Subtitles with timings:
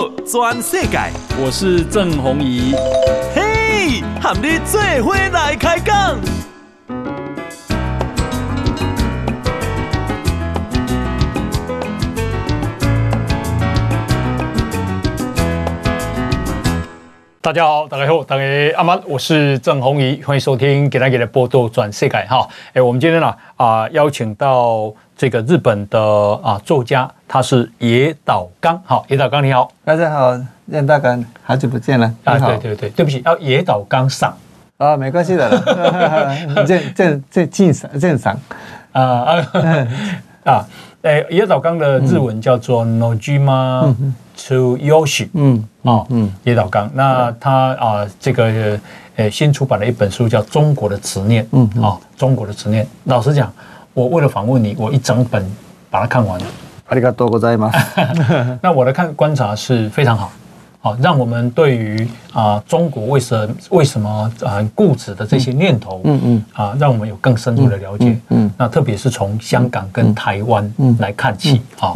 [0.00, 0.98] 报全世界，
[1.38, 2.74] 我是郑弘仪。
[3.34, 6.18] 嘿，和你做伙来开讲。
[17.42, 18.42] 大家好，大家好，大家
[18.76, 22.46] 阿妈，我是郑弘仪，欢迎收听《给大家的波多转世界》哈。
[22.74, 25.98] 哎，我们今天呢啊、呃，邀请到这个日本的
[26.42, 28.78] 啊、呃、作家，他是野岛刚。
[28.84, 32.14] 好，野岛刚你好，大家好，任大刚，好久不见了。
[32.24, 34.36] 啊，对对对，对不起，要野岛刚上
[34.76, 38.38] 啊，没关系的了，正正正正常正常
[38.92, 39.88] 啊啊
[40.44, 40.68] 啊！
[41.01, 43.93] 哎，野岛刚的日文叫做 Nojima
[44.35, 48.79] Tsuyoshi，嗯哦嗯，野岛刚，那他啊这个
[49.15, 52.87] 呃新出版了一本书叫《中国的执念》，嗯啊，中国的执念。
[53.03, 53.53] 老实讲，
[53.93, 55.45] 我为了访问你，我一整本
[55.89, 56.45] 把它看完了。
[56.87, 58.57] ありがとうございます。
[58.61, 60.31] 那我的看观察是非常好，
[60.80, 68.18] 好让我们对于啊中国为什为什么啊固执的这些念头，嗯嗯啊，让我们有更深入的了解。
[68.30, 71.92] 嗯，那特别是从香港跟台湾来看起啊。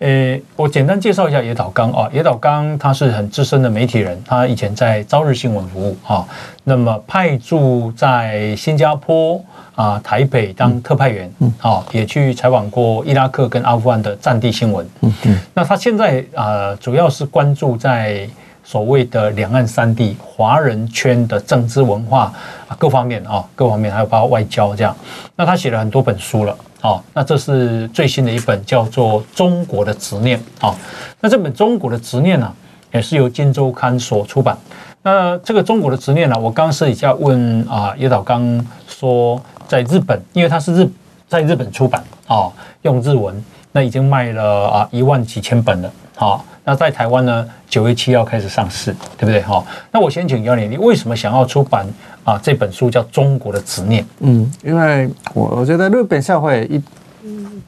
[0.00, 2.08] 呃，我简单介绍一下野岛刚啊。
[2.12, 6.24] 野岛刚他是很资深的媒体人，他以前在朝日新闻服务啊，
[6.64, 9.40] 那么派驻在新加坡
[9.78, 14.84] 啊、台北当特派员，啊，也去采访过伊拉克跟阿富汗的战地新闻。
[15.02, 15.38] 嗯嗯。
[15.54, 18.28] 那他现在啊，主要是关注在
[18.64, 22.32] 所谓的两岸三地华人圈的政治文化
[22.66, 24.96] 啊各方面啊，各方面还有包括外交这样。
[25.36, 26.56] 那他写了很多本书了。
[26.80, 30.36] 哦，那这是最新的一本，叫做《中国的执念》。
[30.60, 30.76] 好，
[31.20, 32.52] 那这本《中国的执念》呢，
[32.92, 34.58] 也是由《金周刊》所出版。
[35.02, 40.88] 那这个《中国的执念》呢，我刚刚私底下问啊，叶导刚说，在日本，因为它是日
[41.28, 42.50] 在日本出版啊，
[42.82, 45.92] 用日文，那已经卖了啊一万几千本了。
[46.16, 49.40] 好，那在台湾呢，九月七号开始上市，对不对？
[49.42, 51.86] 好，那我先请教你，你为什么想要出版？
[52.24, 54.02] 啊，这本书叫《中国的执念》。
[54.20, 56.82] 嗯，因为我我觉得日本社会一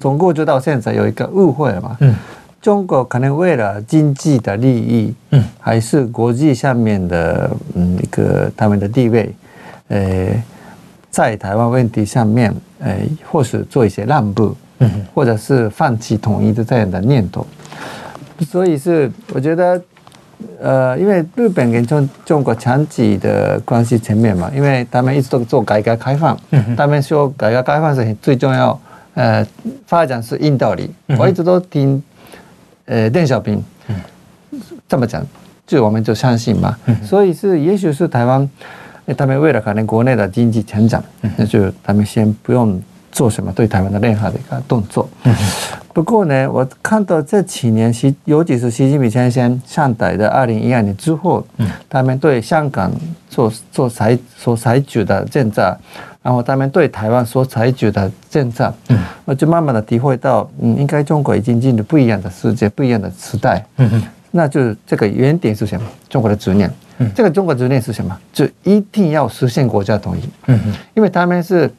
[0.00, 1.96] 从过去到现在有一个误会嘛。
[2.00, 2.14] 嗯。
[2.60, 9.34] 中国可能为了经济的利益，嗯，还是国际上面的嗯一个他们的地位，
[9.88, 10.26] 呃，
[11.10, 12.96] 在台湾问题上面，呃，
[13.30, 17.46] 或是做一些让步，嗯，或者是放弃统一的这样的念头。
[18.48, 19.80] 所以是我觉得。
[20.58, 28.80] 呃，因为日本跟中中国长期的关系层面嘛，因为他们一直都做改革开放，嗯、他们说改革开放是最重要，
[29.12, 29.46] 呃，
[29.86, 30.90] 发展是硬道理。
[31.08, 32.02] 嗯、我一直都听，
[32.86, 33.62] 呃，邓小平
[34.88, 35.22] 这么讲，
[35.66, 36.74] 就我们就相信嘛。
[36.86, 38.48] 嗯、所以是，也许是台湾，
[39.14, 41.02] 他们为了可能国内的经济成长，
[41.36, 42.80] 那就他们先不用。
[43.12, 45.08] 做什么对台湾的任何的一个动作？
[45.92, 51.44] 不过呢，我看到这几年，习尤其是习近平先生上台的二零一二年之后，
[51.88, 52.88] 他们对香港
[53.28, 55.76] 做做采所采取的政策，
[56.22, 58.72] 然后他们对台湾所采取的政策，
[59.24, 63.60] 我就慢慢的体会到，嗯，应该中国已经进入不一样的世界，不一样的时代。
[64.30, 65.84] 那就是这个原点是什么？
[66.08, 66.70] 中国的执念。
[67.14, 68.16] 这个中国执念是什么？
[68.32, 70.52] 就一定要实现国家统一。
[70.94, 71.70] 因为他们是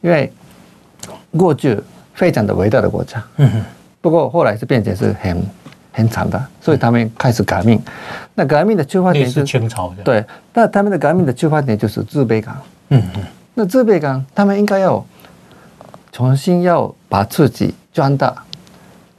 [0.00, 0.32] 因为。
[1.38, 1.80] 过去
[2.12, 3.64] 非常的伟大的国家，嗯哼，
[4.00, 5.40] 不过后来是变成是很
[5.92, 7.80] 很惨的，所以他们开始革命。
[8.34, 10.24] 那革命的出发点是清朝的，对。
[10.52, 12.56] 那他们的革命的出发点就是自卑感，
[12.88, 13.22] 嗯哼。
[13.54, 15.06] 那自卑感，他们应该要
[16.10, 18.34] 重新要把自己壮大，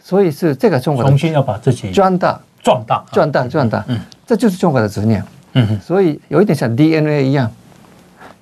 [0.03, 3.97] 所以是这个中国重新要把自己壮大、壮大、壮大、壮大，嗯，
[4.27, 5.23] 这就是中国的执念，
[5.53, 5.79] 嗯。
[5.79, 7.49] 所以有一点像 DNA 一样。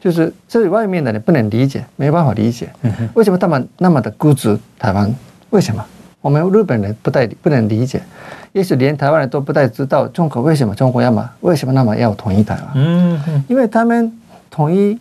[0.01, 2.69] 就是这外面的人不能理解，没办法理解，
[3.13, 5.13] 为什么他们那么的固执台湾？
[5.49, 5.85] 为什么
[6.21, 8.01] 我们日本人不太不能理解？
[8.53, 11.29] 也许连台湾人都不太知道中国为什么中国要么？
[11.41, 12.67] 为什么那么要统一台湾？
[12.75, 14.09] 嗯，因为他们
[14.49, 14.97] 统一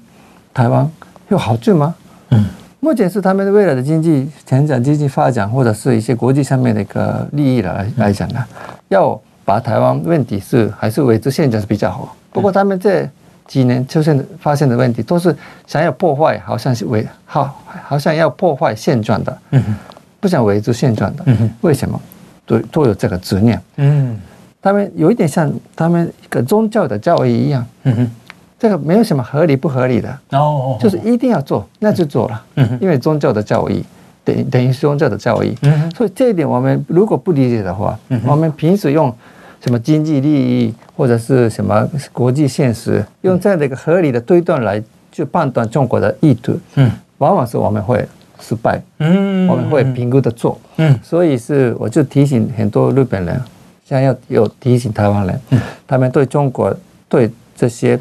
[0.53, 0.91] 台湾
[1.29, 1.95] 有好处吗？
[2.31, 2.45] 嗯，
[2.81, 8.45] 目前是他们未来的经济成长、经济发展，或者是一些国际上面的一个利益来来讲呢，
[8.89, 12.15] 要把台湾问题是还是维持现状是比较好。
[12.31, 13.09] 不过他们这。
[13.49, 15.35] 几年出现的发现的问题，都是
[15.67, 19.75] 想要破坏，好像是维好，好像要破坏现状的，嗯哼，
[20.21, 21.99] 不想维持现状的，嗯哼，为什么？
[22.45, 24.21] 都都有这个执念，嗯，
[24.61, 28.11] 他们有一点像他们一个宗教的教义一样，嗯哼，
[28.59, 33.83] 这个没有什么合理不合理的，哦，就是一定要做，那就做了，嗯哼，因为宗教的教义
[34.25, 39.11] 等等于宗教的教义，嗯哼，所以这一点我们如果不理解的话，嗯，我们平时用。
[39.61, 48.07] 什么经济利益或者是什么国际现实，用这样的一个合理的推断来去判断中国的意图，嗯，往往是我们会
[48.41, 53.41] 失败，嗯，我们会评估的错，嗯，所以是我就提醒很多日本人，
[53.85, 56.75] 现在要有提醒台湾人，嗯、他们对中国
[57.09, 57.99] 对这些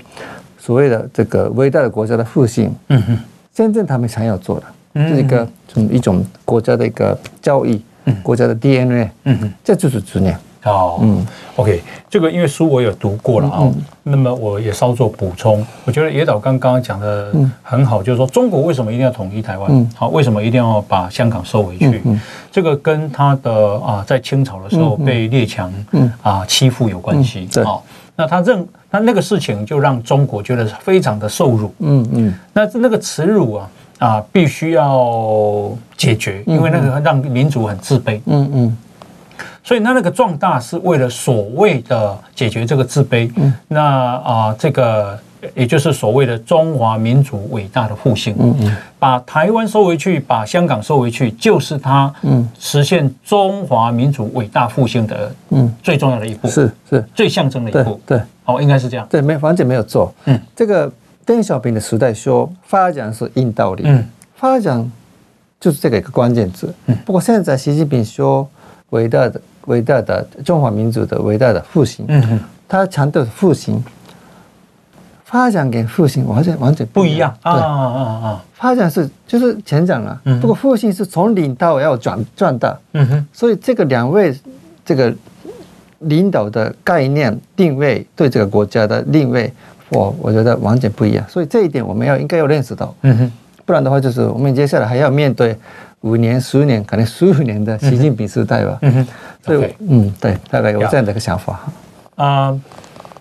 [0.59, 3.17] 所谓的这个伟大的国家的复兴，嗯哼，
[3.53, 10.37] 真正他们想要做的，嗯、是一个从一种国家的一个教育，嗯、国家的 DNA，嗯哼，这就是执念。
[10.71, 11.25] 哦，嗯
[11.55, 13.71] ，OK，这个因为书我有读过了啊，
[14.03, 15.65] 那么我也稍作补充。
[15.85, 17.33] 我觉得野岛刚刚讲的
[17.63, 19.71] 很好，嗯、就是说中国为什么一定要统一台湾？
[19.71, 22.01] 嗯，好，为什么一定要把香港收回去？
[22.51, 25.71] 这个跟他的啊，在清朝的时候被列强
[26.21, 27.47] 啊欺负有关系。
[27.55, 31.73] 嗯，好、嗯，那他认那那个事情就让中国觉得非常的受辱。
[31.79, 33.69] 嗯嗯，嗯那那个耻辱啊
[33.99, 38.19] 啊，必须要解决，因为那个让民族很自卑。
[38.25, 38.77] 嗯嗯。
[39.67, 43.29] 嗯所以，那那个壮大是为了所谓的解决这个自卑。
[43.35, 45.19] 嗯，那啊，这个
[45.53, 48.33] 也就是所谓的中华民族伟大的复兴。
[48.39, 56.47] 嗯嗯，把台湾收回去，把香港收回去，就是他嗯实现中华民族伟大复兴的嗯最重要的一步。
[56.47, 57.99] 是是，最象征的一步。
[58.05, 59.05] 对，哦，应该是这样。
[59.09, 60.13] 对，没完全没有做。
[60.27, 60.89] 嗯，这个
[61.25, 63.83] 邓小平的时代说发展是硬道理。
[63.85, 64.01] 嗯，
[64.37, 64.89] 发展
[65.59, 66.73] 就是这个一个关键字。
[66.85, 68.47] 嗯，不过现在习近平说
[68.91, 69.41] 伟大的。
[69.67, 73.81] 伟大的中华民族的伟大的复兴，嗯哼，他强调复兴，
[75.23, 77.33] 发展跟复兴完全完全不一样。
[77.41, 78.43] 啊啊啊啊！
[78.53, 84.33] 发展是就是成长了，嗯不过复兴是从零到要转壮大，嗯哼，所以这个两位
[84.85, 85.13] 这个
[85.99, 89.51] 领导的概念定位对这个国家的定位，
[89.89, 93.31] 我我觉得完全不一样，所以这一点我们要应该要认识到，嗯哼，
[93.65, 95.57] 不然的话就是我们接下来还要面对。
[96.01, 98.77] 五年、十年，可能十五年的习近平时代吧。
[98.81, 99.07] 嗯哼，
[99.43, 101.59] 所以，嗯，对，大概有这样的一个想法。
[102.15, 102.59] 啊，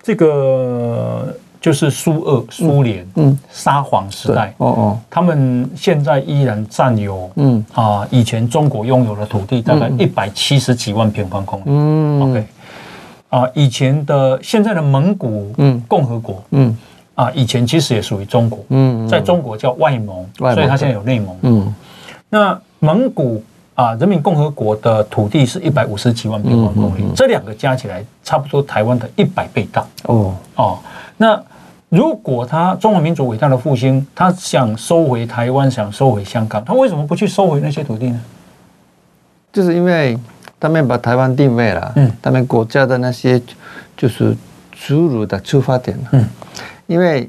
[0.02, 4.55] 这个就是苏俄、苏联、嗯，沙皇时代。
[4.58, 7.64] 哦哦，他们现在依然占有，嗯。
[7.75, 11.64] 啊，以前中国拥有的土地大概一百七十几万平方公里。
[11.67, 12.46] 嗯，OK，
[13.31, 16.76] 啊，以前的现在的蒙古，嗯，共和国，嗯，
[17.14, 21.75] 啊，以前其实也属于中国，嗯，在中国叫外蒙，所以它现在有内蒙，嗯。
[22.29, 23.42] 那蒙古
[23.74, 30.78] 啊，人民共和国的土地是一百五十几万平方公里，嗯嗯嗯、这两个加起来差不多台湾的一百倍大哦哦。
[31.16, 31.42] 那
[31.88, 38.20] 如果他中华民族伟大的复兴，他想收回台湾，想收回香港，他为什么不去收回那些土地呢？
[39.52, 40.16] 就是因为
[40.60, 43.42] 他们把台湾定位了，嗯，他们国家的那些
[43.96, 44.34] 就是
[44.72, 46.24] 祖儒的出发点，嗯，
[46.86, 47.28] 因为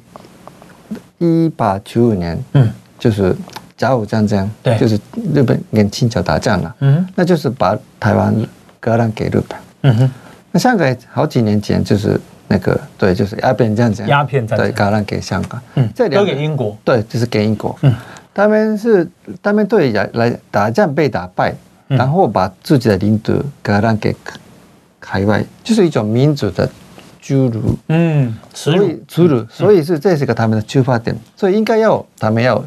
[1.17, 3.35] 一八九五年，嗯，就是。
[3.77, 4.99] 甲午战争，对，就是
[5.35, 8.33] 日本跟清朝打仗了，嗯，那就是把台湾
[8.79, 10.11] 割让给日本，嗯哼，
[10.51, 17.93] 那香港好几年前就是那个，对，就是鸦片战争，鸦片战争，对，割让给香港，嗯，这两个给英国，对，就是给英国，嗯，
[18.33, 19.07] 他们是
[19.43, 21.53] 他们对来来打仗被打败，
[21.87, 24.15] 然后把自己的领土割让给
[24.99, 26.67] 海外，就是一种民主的
[27.21, 32.65] 侏儒，嗯，所以，耻辱，所以是这是个他们的出发点，所以应该要他们要。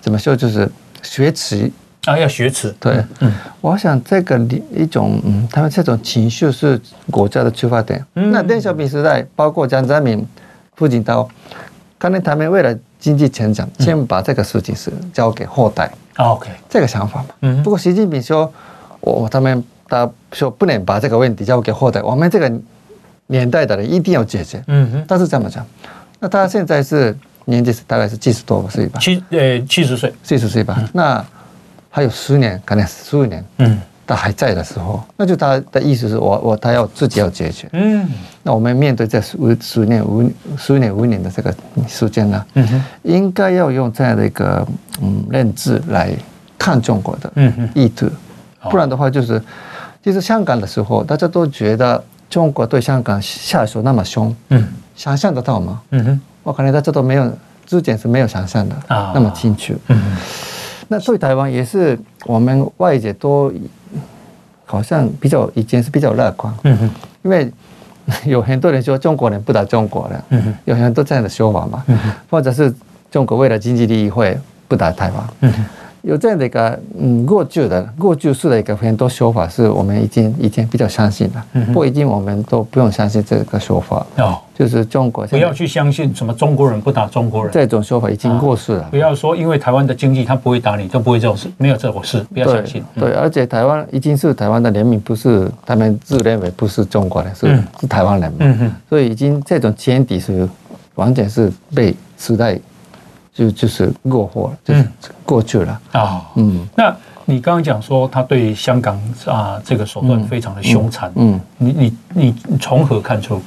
[0.00, 0.34] 怎么说？
[0.34, 0.68] 就是
[1.02, 1.70] 学耻
[2.04, 2.74] 啊，要学耻。
[2.80, 4.36] 对，嗯，我想这个
[4.74, 6.80] 一种，嗯，他们这种情绪是
[7.10, 8.04] 国家的出发点。
[8.14, 10.26] 嗯，那邓小平时代，包括江泽民、
[10.76, 11.28] 胡锦涛，
[11.98, 15.90] 可能他们为了经济成长，先把这个事情是交给后代。
[16.16, 17.28] OK，这个想法嘛。
[17.42, 17.62] 嗯。
[17.62, 18.52] 不过习近平说，
[19.00, 22.52] 我他们他说不能把这个问题交给后代，我们这个
[23.28, 24.62] 年代的人一定要解决。
[24.66, 25.04] 嗯哼。
[25.06, 25.64] 他是这么讲，
[26.18, 27.16] 那他现在是。
[27.44, 30.82] 年纪是大概是七十多岁吧，七呃七十岁，七十岁吧。
[30.92, 31.24] 那
[31.90, 38.08] 还有十年，可能十五年，嗯，他还在的时候，那就他的意思是我我他要自己要解决，嗯。
[38.42, 41.54] 那我们面对这十十年五十年五年的这个
[41.86, 44.66] 时间呢，嗯哼，应该要用这样的一个
[45.00, 46.12] 嗯认知来
[46.58, 48.08] 看中国的嗯意图，
[48.70, 49.40] 不然的话就是，
[50.02, 55.80] 其实香港的时候，大家都觉得中国对香港下手那么凶，嗯，想象得到吗？
[55.90, 56.20] 嗯哼。
[56.42, 57.32] 我可能在这都没有
[57.66, 58.76] 之前是没有想象的
[59.14, 59.74] 那么清楚。
[59.88, 60.16] 嗯，
[60.88, 63.52] 那对台湾也是，我们外界都
[64.64, 66.52] 好像比较以前是比较乐观。
[66.64, 66.90] 嗯哼，
[67.22, 67.52] 因为
[68.24, 70.56] 有很多人说中国人不打中国人。
[70.64, 71.84] 有很多这样的说法嘛。
[72.28, 72.74] 或者是
[73.10, 75.52] 中国为了经济利益会不打台湾。
[76.02, 81.46] 有这样的一个嗯过去的过去式的一个很多说法，是我们已经已经比较相信了。
[81.72, 84.04] 不一定我们都不用相信这个说法。
[84.16, 88.88] 哦，就是中国不要去相信什么中国人不打中国人这种说法已经过时了。
[88.90, 92.82] 不要说因为台湾的经济他不会打你，都不会这种事，没有这种事，不要相信。
[92.96, 97.46] 对，而且台湾已经是台湾的人民，不是他们自认为不是中国人，是
[97.80, 98.38] 是台湾人嘛。
[98.40, 100.48] 嗯哼，所以已经这种前提是
[100.96, 102.58] 完全是被时代。
[103.34, 104.84] 就就是过火了，就是
[105.24, 106.22] 过去了啊。
[106.34, 113.40] 嗯，那你刚刚讲说他对香港啊这个手段非常的凶残，嗯，你你你你从何看出？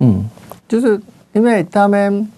[0.00, 0.28] 嗯，
[0.68, 1.00] 就是
[1.32, 2.28] 因为他们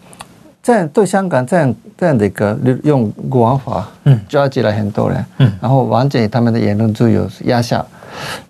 [0.63, 7.85] 这样对香港这样这样的一个用国安法，嗯，抓起来很多人，嗯，然后完全他们的言论自由压下，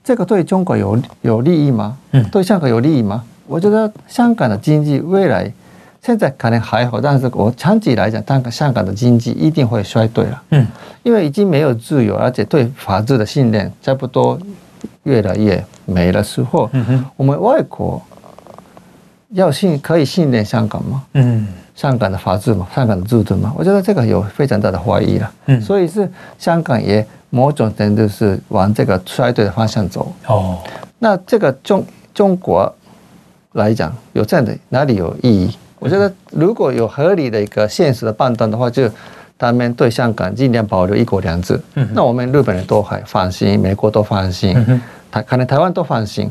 [0.04, 1.96] 这个对中国有有利益吗？
[2.12, 3.24] 嗯，对香港有利益吗？
[3.46, 5.50] 我觉得香港的经济未来
[6.06, 10.42] 现在可能还好，但是我长期来讲，当个香港的经济一定会衰退了。
[10.50, 10.64] 嗯，
[11.02, 14.38] 因为已经没有自由，而且对法治的信念差不多
[15.02, 18.00] 越来越没了时候，嗯，我们外国
[19.30, 21.02] 要信可以信任香港吗？
[21.14, 22.68] 嗯，香港的法治吗？
[22.72, 23.52] 香港的制度吗？
[23.58, 25.32] 我觉得这个有非常大的怀疑了。
[25.46, 26.08] 嗯，所以是
[26.38, 30.12] 香港也某种程度是往这个衰退的方向走。
[30.28, 30.58] 哦，
[31.00, 31.84] 那这个中
[32.14, 32.72] 中国。
[33.52, 35.56] 来讲有这样的哪里有意义？
[35.86, 38.90] 我觉得如果有合理的一个现实的判断的话，就
[39.38, 41.60] 他们对香港尽量保留一国两制。
[41.92, 44.52] 那我们日本人都还放心，美国都放心，
[45.12, 46.28] 台可能台湾都放心。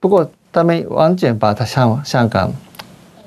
[0.00, 2.52] 不过他们完全把他香香港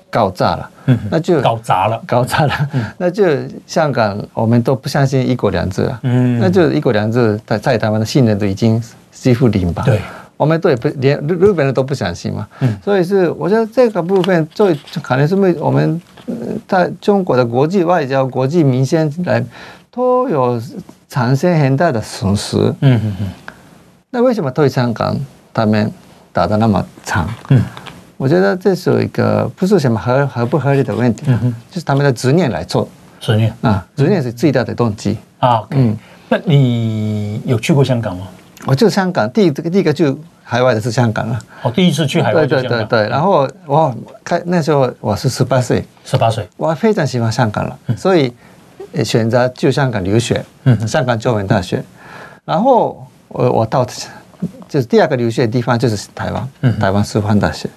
[0.10, 0.70] 搞砸了，
[1.10, 3.24] 那就搞砸了，搞砸了，那就
[3.66, 6.00] 香港我们都不相信一国两制了。
[6.04, 9.84] 那就一国两制在在台湾的信任都已经几乎零吧。
[9.86, 10.02] 对。
[10.38, 12.48] 我们对不连日日本人都不相信嘛，
[12.84, 16.02] 所以是我觉得这个部分最可能是为我们
[16.68, 19.44] 在中国的国际外交、国际民生来
[19.92, 20.62] 都有
[21.08, 22.58] 产生很大的损失。
[22.82, 23.30] 嗯嗯嗯。
[24.10, 25.16] 那为什么对香港
[25.54, 25.92] 他们
[26.32, 27.28] 打的那么长？
[27.50, 27.62] 嗯，
[28.18, 31.26] 我觉得这是一个不是什么合合不合理的问题，
[31.70, 32.88] 就是他们的执念来做。
[33.20, 35.64] 执念啊，执念是最大的动机啊。
[35.72, 35.98] 嗯，
[36.28, 38.28] 那你有去过香港吗？
[38.66, 41.40] 我就香港，第一个第一个就海外的是香港了。
[41.62, 43.94] 我第一次去海外对对对对，然后我
[44.24, 48.34] 开那时候我是十八岁，十八岁，我非常喜欢香港了，所以
[49.04, 50.44] 选择去香港留学，
[50.88, 51.84] 香港中文大学。
[52.46, 53.86] 然后我我到
[54.68, 57.70] 就是第二个留学的地方就是台湾，台湾师范大学。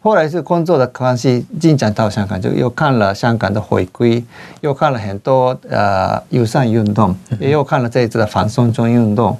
[0.00, 4.24] 后来是工作的关系进展到香港，就又看了香港的回归，
[4.62, 9.36] 又看了很多呃友善运动，也又看了这一次的反送中运动。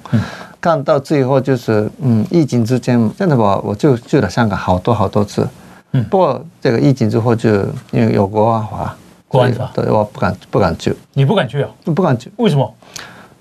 [0.61, 5.47] 看到最后就是，嗯，疫情之间，真的我我就去了香港好多好多次，
[5.93, 7.49] 嗯，不过这个疫情之后就
[7.89, 8.95] 因为有国安法，
[9.27, 10.95] 国安法，对，我不敢不敢去。
[11.13, 11.69] 你不敢去啊？
[11.83, 12.31] 不敢去。
[12.35, 12.71] 为什么？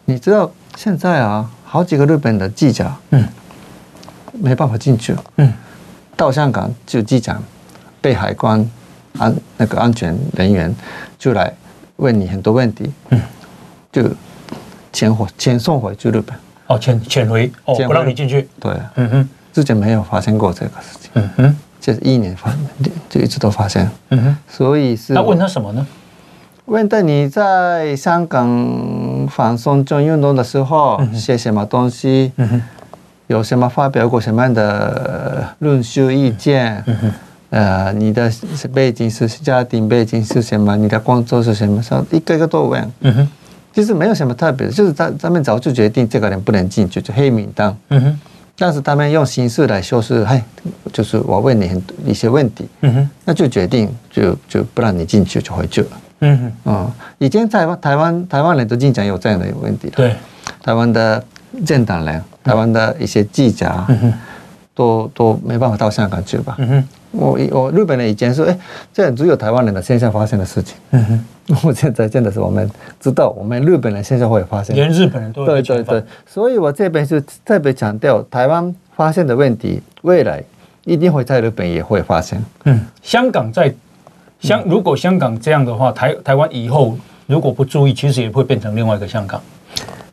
[0.07, 3.29] 你知道现在啊，好几个日本的记者，嗯，
[4.33, 5.53] 没办法进去，嗯，
[6.17, 7.43] 到香港就机场
[8.01, 8.67] 被海关
[9.19, 10.75] 安那个安全人员
[11.19, 11.53] 就来
[11.97, 13.21] 问你很多问题，嗯，
[13.93, 14.05] 就
[14.91, 16.35] 遣回遣送回去日本。
[16.71, 18.49] 哦，潜潜回哦，不让你进去。
[18.61, 21.11] 对，嗯哼，之前没有发生过这个事情。
[21.15, 22.55] 嗯哼，这是一年发，
[23.09, 23.91] 就一直都发生。
[24.11, 25.13] 嗯哼，所以是。
[25.13, 25.85] 那问他什么呢？
[26.67, 32.31] 问他你在香港反送中运动的时候写什么东西？
[32.37, 32.63] 嗯哼，
[33.27, 36.81] 有什么发表过什么样的论述意见？
[36.87, 37.13] 嗯哼，
[37.51, 38.31] 呃，你的
[38.73, 40.77] 背景是家庭背景是什么？
[40.77, 41.83] 你的工作是什么？
[41.83, 42.93] 说一个一个都问。
[43.01, 43.29] 嗯哼。
[43.73, 47.77] 其实没有什么特别的，就是他他们早就决定这个人不能进去，就黑名单。
[47.89, 48.21] 嗯哼。
[48.59, 50.43] 但是他们用形式来说是，嘿，
[50.93, 52.69] 就是我问你很多一些问题。
[52.83, 53.11] 嗯哼。
[53.25, 55.89] 那就决定就就不让你进去，就回去了。
[56.21, 56.53] 嗯哼。
[56.67, 59.91] 嗯，以前台湾台湾台湾人都经常有这样的问题。
[59.97, 60.15] 对。
[60.63, 61.25] 台湾的
[61.65, 64.13] 政党人，台湾的一些记者，嗯哼，
[64.81, 66.57] 都都没办法到香港去吧。
[66.59, 66.89] 嗯哼。
[67.13, 68.57] 我我日本人以前说，哎，
[68.95, 70.77] 这只有台湾人的现象发生的事情。
[70.93, 71.25] 嗯哼。
[71.67, 72.71] 我现在真的是我们
[73.01, 80.41] 知道，我们日本人现在会发生，连日本人都对对对，所以我这边是特别强调，台湾发现的问题，未来
[80.85, 82.41] 一定会在日本也会发生。
[82.65, 83.75] 嗯，香港在
[84.39, 86.97] 香，如果香港这样的话，台台湾以后
[87.27, 89.43] 如果不注意，其实也会变成另外一个香港，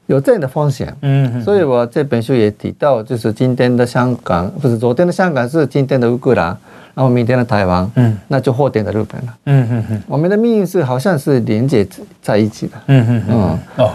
[0.07, 0.93] 有这样的风险。
[1.01, 6.57] 嗯，所以我这本书也提到，就是今天的香港，不是昨天的香港，是今天的乌克兰。
[6.97, 11.87] 然后明天的台湾，嗯，那就后天的日本了，嗯嗯嗯，我们的命运是好像是连接
[12.23, 13.91] 在一起的，嗯嗯嗯，哦，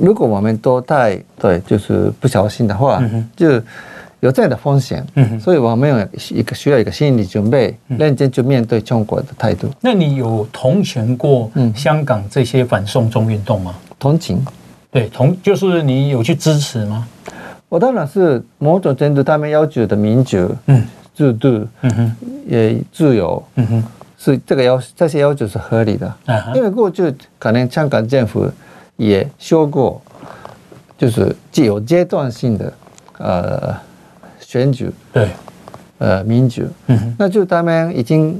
[0.00, 3.02] 如果我们都太对，就是不小心的话，
[3.34, 3.60] 就
[4.20, 9.66] 有这样的风险，嗯，所以我们有一个需要一个心理准备，认真去面对中国的态度。
[9.80, 13.74] 那你有同情过香港这些反送中运动吗？
[13.98, 14.40] 同情，
[14.94, 17.06] 对，同就是你有去支持吗？
[17.68, 20.86] 我当然是某种程度他们要求的民主，嗯。
[21.16, 23.84] 制度，嗯哼，也自由，嗯哼，
[24.18, 26.12] 是这个要这些要求是合理的，
[26.56, 28.50] 因为过去可能香港政府
[28.96, 30.02] 也说过，
[30.98, 32.72] 就是既有阶段性的
[33.18, 33.76] 呃
[34.40, 35.28] 选举，对，
[35.98, 38.36] 呃民主，嗯哼，那就他们已经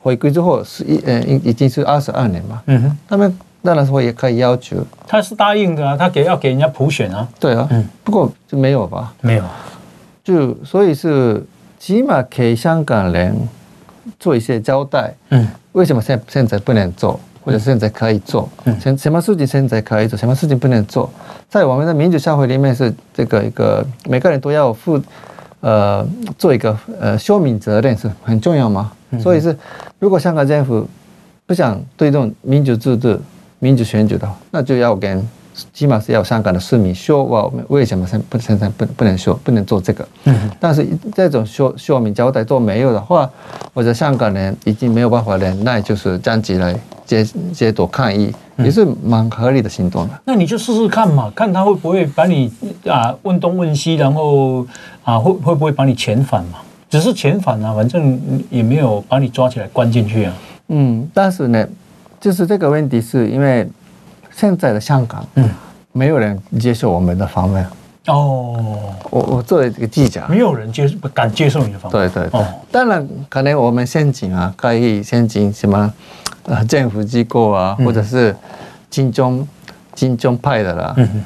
[0.00, 4.76] 回归之后是一呃已已经是二十二年嘛，嗯哼，他们当然说也可以要求。
[5.08, 7.26] 他是答应的啊，他给要给人家普选啊。
[7.40, 9.14] 对啊，嗯，不过就没有吧？
[9.22, 9.44] 没有，
[10.22, 11.42] 就所以是
[11.78, 13.34] 起码给香港人
[14.20, 15.14] 做一些交代。
[15.30, 18.46] 嗯，为什么现现在不能做，或者现在可以做？
[18.64, 21.10] 嗯，什什么事情现在可以做，什么事情不能做？
[21.48, 25.00] 在我们的民主社会里面，是这个一个每个人都要负，
[25.60, 26.06] 呃，
[26.36, 28.92] 做一个呃说明责任是很重要嘛。
[29.20, 29.56] 所以是，
[29.98, 30.86] 如果香港政府
[31.46, 33.16] 不想推动民主制度、
[33.64, 35.26] 民主选举的话，那就要跟
[35.72, 40.06] 起码是要香港的市民说，我们为什么现不现在不不能说不能做这个？
[40.24, 40.50] 嗯。
[40.60, 43.30] 但是这种说说明交代都没有的话，
[43.72, 50.20] 或者香港人已经没有办法忍耐，就是站起来接接朵抗议，也是蛮合理的行动的。
[50.26, 52.52] 那你就试试看嘛，看他会不会把你
[52.86, 54.66] 啊问东问西，然后
[55.04, 56.58] 啊会会不会把你遣返嘛？
[56.90, 60.34] 只是遣返啊，反正也没有把你抓起来关进去啊。
[60.68, 61.66] 嗯，但是呢，
[62.20, 63.68] 就是这个问题是因为
[64.32, 65.48] 现在的香港，嗯，
[65.92, 67.64] 没有人接受我们的访问。
[68.06, 72.10] 哦，我我作为这个记者，没有人接不敢接受你的访问。
[72.10, 75.92] 对对对，哦、当然可能我们先进啊，可以先进什么
[76.44, 78.34] 呃政府机构啊，或者是
[78.90, 79.46] 金钟
[79.94, 80.94] 金钟派的啦。
[80.96, 81.24] 嗯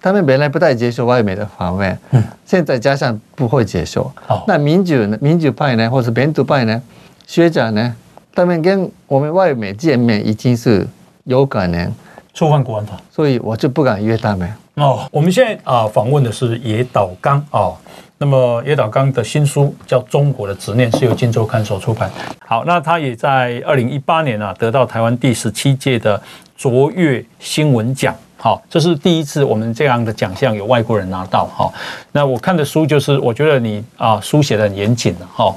[0.00, 5.18] 他们本来不太接受外面的访问，嗯，现在加上不会接受，哦，那民主呢？
[5.20, 6.80] 民主派呢，或者本土派呢？
[7.26, 7.96] 学者呢？
[8.34, 10.84] 他们跟我们外媒见面已经是
[11.22, 11.92] 有可能
[12.32, 14.52] 触犯国安法，所以我就不敢约他们。
[14.74, 17.76] 哦，我们现在啊访问的是野岛刚哦，
[18.18, 22.10] 那么野岛刚的新书叫《中国的执念》，是由金周刊所出版。
[22.44, 26.20] 好，那他也在二零一八年啊得到台湾第十七届的
[26.56, 28.12] 卓越新闻奖。
[28.44, 31.46] 好，这是第一次我们这样的奖项有外国人拿到。
[31.46, 31.72] 哈，
[32.12, 35.24] 那我看的书就是，我觉得你啊书写的很严谨的。
[35.34, 35.50] 哈，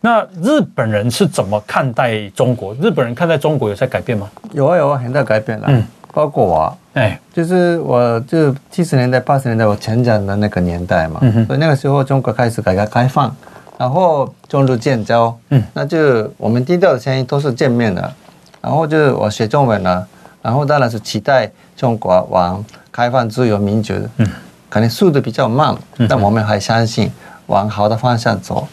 [0.00, 2.74] 那日本人是怎么看待中国？
[2.82, 4.28] 日本人看待中国有在改变吗？
[4.50, 5.66] 有啊有啊，很大改变了。
[5.68, 11.20] 嗯，包括我，哎，就是我就七十年代八十年代我成长的那个年代嘛。
[11.46, 13.32] 所以那个时候中国开始改革开放，
[13.78, 15.32] 然后中日建交。
[15.50, 15.62] 嗯。
[15.72, 18.12] 那就我们听到的声音都是正面的，
[18.60, 20.04] 然后就是我学中文了。
[20.42, 24.28] 然后当然是期待中国往开放、自由、民主，嗯，
[24.68, 25.74] 可能速度比较慢，
[26.08, 27.10] 但我们还相信
[27.46, 28.66] 往好的方向走。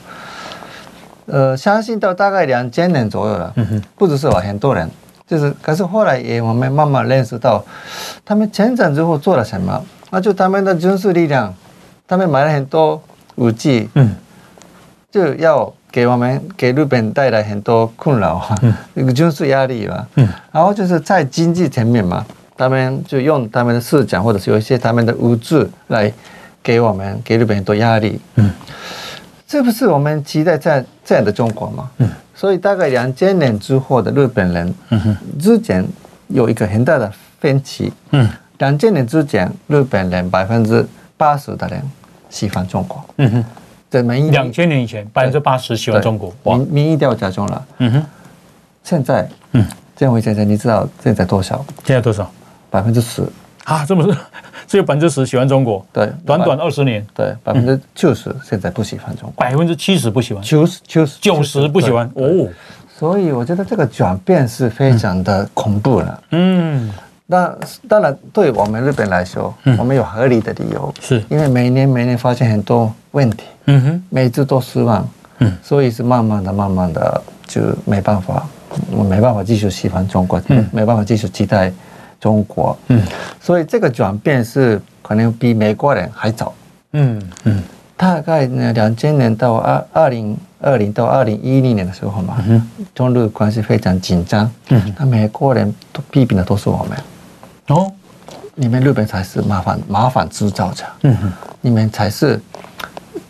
[1.25, 3.53] 呃，相信到大概两千年左右了，
[3.95, 4.89] 不只是我，很多人，
[5.27, 7.63] 就是，可是后来也我们慢慢认识到，
[8.25, 9.83] 他们成长之后做了什么？
[10.09, 11.53] 那就他们的军事力量，
[12.07, 13.01] 他们买了很多
[13.35, 14.15] 武器，嗯，
[15.11, 15.71] 就要。
[15.93, 18.55] 给我们给日本带来很多困扰哈，
[18.95, 22.25] 那个军事压力吧，嗯，然后就是在经济层面嘛，
[22.61, 26.13] 他们就用他们的思想或者是有一些他们的物质来
[26.61, 28.51] 给我们给日本很多压力，嗯，
[29.47, 31.89] 这不是我们期待在这样的中国吗？
[31.97, 35.83] 嗯，所以大概两千年之后的日本人，嗯哼，之前
[36.27, 40.85] 有一个很大的分歧，嗯，两千年之前日本人百分之
[41.17, 41.81] 八十的人
[42.29, 43.45] 喜欢中国，嗯哼。
[43.89, 47.65] 对，民意两千年以前百分之八十喜欢中国，民民意调查中了。
[47.79, 48.05] 嗯哼，
[48.83, 51.65] 现在，嗯，建辉先生，你知道现在多少？
[51.83, 52.31] 现在多少？
[52.71, 53.23] 百分之十。
[53.65, 54.17] 啊，这么是
[54.65, 55.85] 只有百分之十喜欢中国？
[55.93, 62.09] 对，短短二十年，对，百分之九十现在不喜欢中国，百分之七十不喜欢，九十九十九十不喜欢？
[62.15, 62.47] 哦。
[62.97, 66.23] 所以我觉得这个转变是非常的恐怖了。
[66.31, 66.91] 嗯。
[67.27, 67.55] 那
[67.87, 71.23] 当然，对我们日本来说，我们有合理的理由，是。
[71.29, 75.07] 因为每年每年发现很多问题，嗯哼，每次都失望，
[75.37, 78.45] 嗯，所以是慢慢的、慢慢的就没办法，
[78.91, 81.71] 我没办法继续喜欢中国，嗯，没办法继续期待
[82.21, 83.01] 中国，嗯，
[83.41, 86.53] 所以这个转变是可能比美国人还早，
[86.93, 87.21] 嗯。
[87.45, 87.63] 嗯，
[87.97, 96.97] 大概呢两千年到二二零二零到二零一零年的时候嘛，嗯，中日关系非常紧张，嗯，那美国人都批评的都是我们。
[97.67, 97.91] 哦，
[98.53, 100.83] 你们日本才是麻烦麻烦制造者。
[101.01, 102.39] 嗯哼，你们才是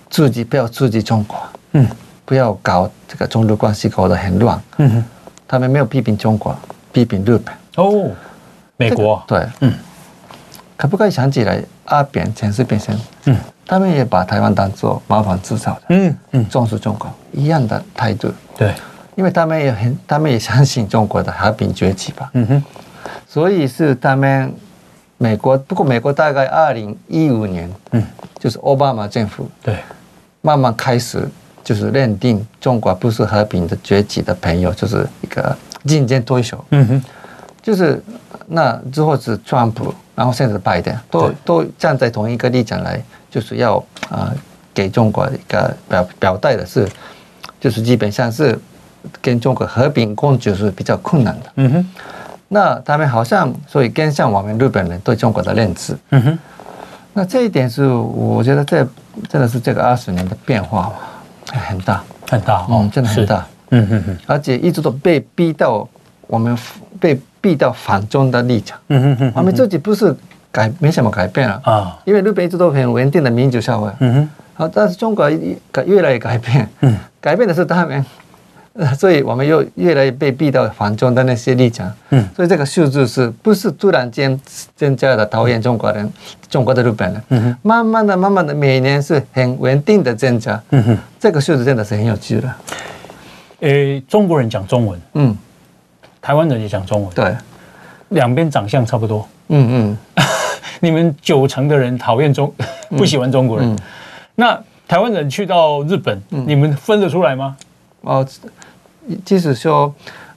[0.09, 1.37] 自己不要刺激中国。
[1.73, 1.87] 嗯，
[2.25, 4.61] 不要搞这个中日关系搞得很乱。
[4.77, 5.03] 嗯哼，
[5.47, 6.53] 他们没有批评中国，
[6.91, 7.55] 批评日本。
[7.77, 8.09] 哦，
[8.89, 9.73] 美国、这个、对，嗯，
[10.75, 13.05] 可不可以想起来阿扁、陈水扁先生？
[13.25, 15.81] 嗯，他们也把台湾当做麻烦制造的。
[15.89, 18.31] 嗯嗯，重视中国一样的态度。
[18.57, 18.73] 对，
[19.15, 22.29] 因为他们也很，他们也相信中国的和平崛起吧。
[22.33, 22.63] 嗯哼。
[23.27, 24.53] 所以是他们
[25.17, 28.03] 美国，不过美国大概二零一五年，嗯，
[28.37, 29.77] 就是奥巴马政府对，
[30.41, 31.25] 慢慢开始
[31.63, 37.03] 就是认定中国不是和平的崛起的朋友，就是一个竞争对手，嗯哼，
[37.61, 38.03] 就是
[38.53, 43.77] 那之后是川普，然后现在是拜登，都都站在同一个立场来，就是要
[44.09, 44.33] 啊、呃、
[44.73, 46.85] 给中国一个表表态的是，
[47.61, 48.59] 就是基本上是
[49.21, 51.89] 跟中国和平共处是比较困难的，嗯哼。
[52.49, 55.97] 那他们好像所以跟上我们日本人对中国的认知。
[56.09, 56.39] 嗯哼。
[57.13, 58.85] 那这一点是我觉得这
[59.29, 60.93] 真的是这个二十年的变化嘛，
[61.57, 63.47] 很大很大哦，嗯，真的很大。
[63.69, 64.17] 嗯哼哼。
[64.27, 65.87] 而且一直都被逼到
[66.27, 66.57] 我们
[66.99, 68.79] 被逼到反中的立场。
[68.87, 69.33] 嗯哼哼。
[69.35, 70.15] 我们自己不是
[70.51, 73.91] 改没什么改变了啊，因为日本一直都很稳定的民主社会。
[73.99, 74.29] 嗯哼。
[74.53, 75.29] 好，但是中国
[75.71, 76.69] 改越来越改变。
[76.81, 76.95] 嗯。
[77.19, 78.05] 改变的是他们。
[78.97, 84.39] 所以我们又越来越被逼到反中的那些立场，嗯，所以这个数字是不是突然间
[84.77, 86.09] 增加的讨厌中国人、
[86.49, 92.49] 中国的日本人，慢慢的、慢慢的，每年是很稳定的增加，嗯哼，这个数字真的是很有趣的。
[93.59, 95.37] 诶，中国人讲中文，嗯，
[96.21, 97.35] 台湾人也讲中文，对，
[98.09, 100.25] 两边长相差不多，嗯嗯，
[100.79, 102.53] 你们九成的人讨厌中，
[102.89, 103.75] 不喜欢中国人，
[104.35, 104.57] 那
[104.87, 107.57] 台湾人去到日本，你们分得出来吗？
[108.01, 108.25] 哦。
[109.25, 109.91] 即使说，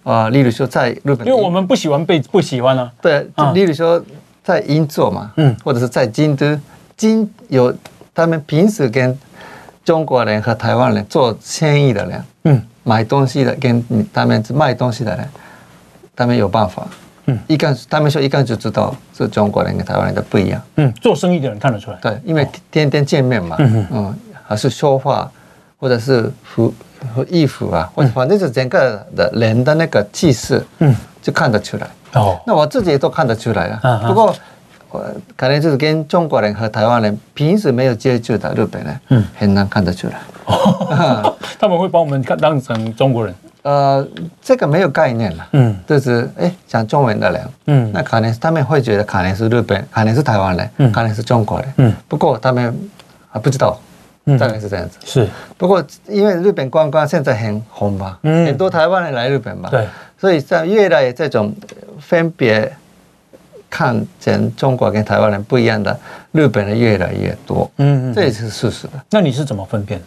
[0.04, 2.90] 呃，例如说在日本，因为我们不喜欢被不喜欢啊。
[3.02, 4.02] 对，例如说
[4.42, 6.58] 在银座嘛，嗯，或者是在京都，
[6.96, 7.72] 京有
[8.14, 9.16] 他们平时跟
[9.84, 15.28] 中国人和台湾人做生意的人，嗯，买东西的跟他们卖东西的人，
[16.16, 16.86] 他们有办法，
[17.26, 24.14] 嗯，一看他们说一看就知道是中国人跟台湾人的不一样，嗯，做生意的人看得出来，对，因为天天见面嘛，嗯嗯，
[24.46, 25.30] 还是说话
[25.78, 26.72] 或者是服。
[27.14, 31.86] 和衣服啊，或者反正是整个的人的那个气势，嗯，就看得出来。
[32.14, 34.02] 哦，那我自己都看得出来啊。
[34.06, 34.34] 不过，
[34.88, 35.04] 我
[35.36, 40.14] 可能就是跟中国人和台湾人平时没有接触的日本人，嗯，很难看得出来。
[41.60, 43.34] 他们会把我们看当成中国人？
[43.64, 44.06] 呃，
[44.40, 45.48] 这个没有概念了。
[45.52, 51.94] 嗯，就是哎，讲中文的人，嗯，那可能他们会觉得可能是日本，可能是台湾人，嗯，可能是中国人，嗯。
[52.08, 52.74] 不过他们
[53.30, 53.78] 还不知道。
[54.38, 55.28] 大概是这样子，是。
[55.58, 59.86] 不过因为日本观光现在很红嘛，很多台湾人来日本嘛，对，
[60.18, 61.54] 所以在越来这种
[62.00, 62.72] 分别
[63.68, 65.94] 看见中国跟台湾人不一样的
[66.32, 68.92] 日本人越来越多，嗯，这也是事实的。
[69.10, 70.06] 那你是怎么分辨的？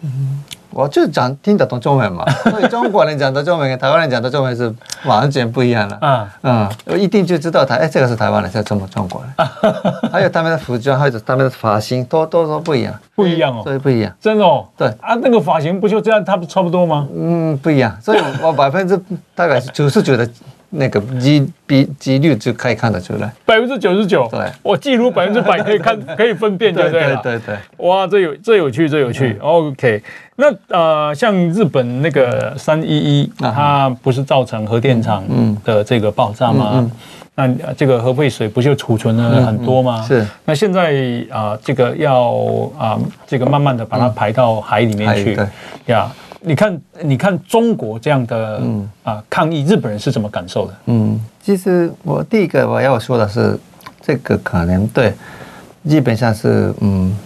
[0.00, 0.42] 嗯。
[0.74, 4.72] 我就讲听得懂中文嘛， 所以中国人讲的中文跟台湾人讲的中文是
[5.04, 5.96] 完全不一样的。
[6.00, 9.48] 嗯嗯，我一定就知道台，哎，这个是台湾人，这个中中国人。
[10.10, 12.92] 还有他们的服装，还有他们的发型，都都都不一样。
[13.14, 14.12] 不一样哦，所以不一样。
[14.20, 14.66] 真的哦。
[14.76, 17.06] 对啊，那个发型不就这样，差不差不多吗？
[17.14, 17.96] 嗯，不一样。
[18.02, 19.00] 所以我百分之
[19.34, 20.28] 大概是九十九的。
[20.76, 27.56] 那个几比几率就可以看得出来，百分之九十九，对，我几乎百分之百 可以看，可以分辨，对对对对对，
[27.86, 29.36] 哇，这有这有趣，这有趣。
[29.40, 30.02] OK，
[30.36, 35.24] 那呃，像日本那个三一一，它不是造成核电厂
[35.64, 36.90] 的这个爆炸吗？
[37.36, 40.02] 那这个核废水不就储存了很多吗？
[40.02, 40.24] 是。
[40.44, 42.32] 那现在啊，这个要
[42.78, 45.36] 啊，这个慢慢的把它排到海里面去，
[45.86, 46.10] 呀。
[46.46, 50.74] 你看，你看中国这样的嗯啊抗议，日本人是怎么感受的？
[50.86, 53.58] 嗯，其实我第一个我要说的是，
[54.02, 55.14] 这个可能对
[55.88, 57.16] 基本上是嗯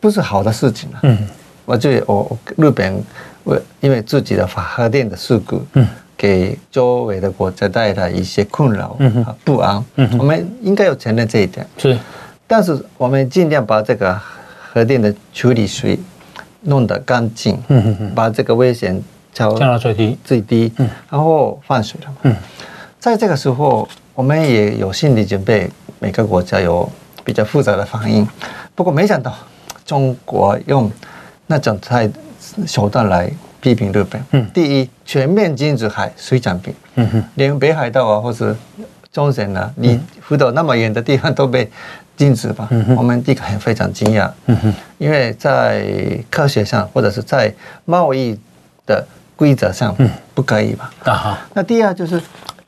[0.00, 0.98] 不是好的事情了。
[1.04, 1.16] 嗯，
[1.64, 3.00] 我觉得我日本
[3.44, 11.64] 为因为自己的核电的事故，嗯，给周围的国家带来一些困扰，嗯不安，嗯，我们应该要承认这一点。
[11.76, 11.96] 是，
[12.48, 14.20] 但是我们尽量把这个
[14.72, 15.96] 核电的处理水。
[16.62, 17.58] 弄得干净，
[18.14, 19.00] 把这个危险
[19.32, 20.72] 降到最低，最低，
[21.08, 22.36] 然后放水了嘛。
[22.98, 26.90] 在这个时候，我们也有心理准备，每个国家有
[27.24, 28.26] 比较复杂的反应。
[28.74, 29.32] 不过没想到，
[29.84, 30.90] 中国用
[31.46, 32.10] 那种太
[32.66, 34.20] 手段来批评日本。
[34.32, 38.54] 嗯第一，全面禁止海水产品，嗯哼连北海道啊，或是
[39.12, 41.70] 冲绳啊，离福岛那么远的地方都被。
[42.18, 44.28] 禁止吧，我们第一个很非常惊讶，
[44.98, 45.86] 因为在
[46.28, 47.54] 科学上或者是在
[47.84, 48.36] 贸易
[48.84, 49.96] 的规则上，
[50.34, 50.90] 不可以吧？
[51.04, 52.20] 啊，那第二就是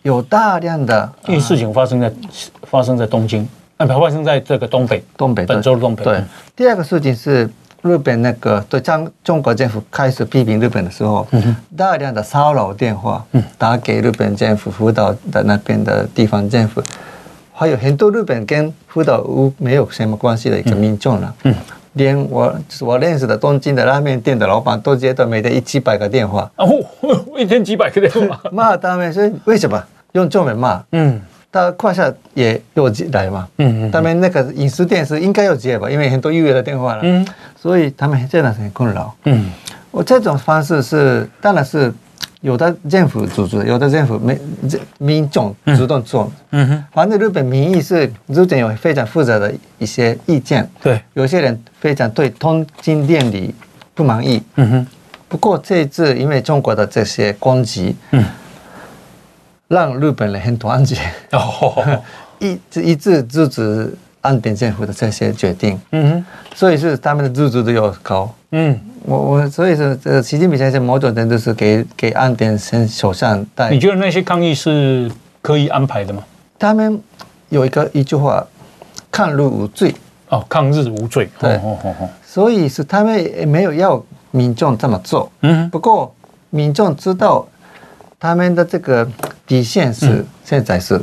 [0.03, 2.13] 有大量的，因为事情发生在
[2.63, 6.05] 发生在东京，啊，不发生在这个东北，东北本州的东北。
[6.05, 6.23] 对，
[6.55, 7.51] 第二个事情是
[7.83, 11.27] 日本那个对中中国政府开始批评日本的时候，
[11.77, 13.27] 大量的骚扰电话
[13.59, 16.81] 打给日本政府福岛的那边的地方政府。
[17.61, 21.55] 还有很多日本跟福岛无没有什么关系的一个民众了，嗯，
[21.93, 26.67] 连我我认识的东京的拉面店的老板都接到每天一几百个电话， 哦，
[27.37, 29.79] 一天几百个电话， 骂他们说为什么
[30.13, 30.83] 用中文骂？
[30.93, 31.21] 嗯，
[31.53, 37.29] 他胯下也有来嘛，嗯嗯，他们那个饮食店是应该要接吧，因为很多预约的电话了，嗯，
[37.61, 39.51] 所以他们真的是很困扰，嗯，
[39.91, 41.93] 我这种方式是当然是。
[42.41, 44.39] 有的政府组织，有的政府没
[44.99, 46.33] 民众主动做。
[46.51, 50.69] 嗯哼，反正日本民意是日本有非常复杂的一些意见。
[50.83, 53.55] 对，有些人非常对东京电力
[53.95, 54.43] 不满意。
[54.57, 54.87] 嗯哼，
[55.29, 58.25] 不过这一次因为中国的这些攻击，嗯，
[59.69, 60.97] 让日本人很团结，
[61.33, 62.01] 哦，
[62.41, 65.81] 一一致支持安田政府的这些决定。
[65.93, 68.33] 嗯哼，所以是他们的支持度又高。
[68.53, 73.71] 嗯，我我所以说，这个习近平先生某种程度是给给安田先首相带。
[73.71, 76.23] 你觉得那些抗议是可以安排的吗？
[76.59, 77.01] 他们
[77.49, 78.47] 有一个一句话，
[79.11, 79.95] 抗日无罪。
[80.29, 81.29] 哦，抗日无罪。
[81.39, 85.31] 对，哦哦哦，所以是他们也没有要民众这么做。
[85.43, 86.15] 嗯，不过
[86.51, 87.47] 民众知道
[88.19, 89.09] 他们的这个
[89.47, 91.01] 底线是、嗯、现在是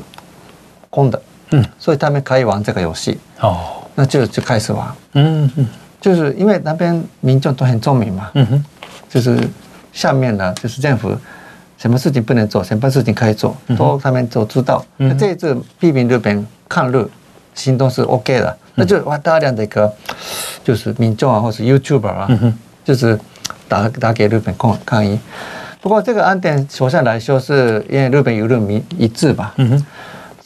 [0.90, 1.22] 空的。
[1.52, 3.18] 嗯，所以他们可以玩这个游戏。
[3.40, 4.88] 哦，那就就开始玩。
[5.14, 5.68] 嗯嗯，
[6.02, 8.30] 就是因为那边民众都很聪明嘛。
[8.34, 8.66] 嗯哼，
[9.10, 9.40] 就是
[9.94, 11.16] 下面呢，就是政府
[11.78, 14.84] 什么事情不能做，什么事情可以做，都他们都知道。
[14.98, 17.06] 那这一次批评日本抗日
[17.54, 18.58] 行动是 OK 的。
[18.80, 19.92] 那就哇，大量的一个
[20.64, 22.56] 就是民众啊，或是 YouTuber 啊，嗯、
[22.86, 23.20] 就是
[23.68, 25.20] 打打给日本抗抗议。
[25.82, 29.84] 不过这个案件首先来说，是因为日本舆论一一致吧，嗯、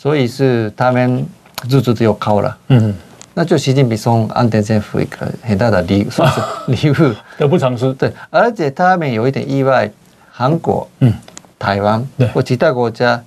[0.01, 1.23] 所以是他们
[1.69, 2.57] 支持度又高了。
[2.69, 2.91] 嗯，
[3.35, 7.93] 那就习近平送安田政府一个很大的礼，算是礼物， 得不偿失。
[7.93, 9.91] 对，而且他们有一点意外，
[10.31, 11.13] 韩国、嗯、
[11.59, 13.21] 台湾或其他国家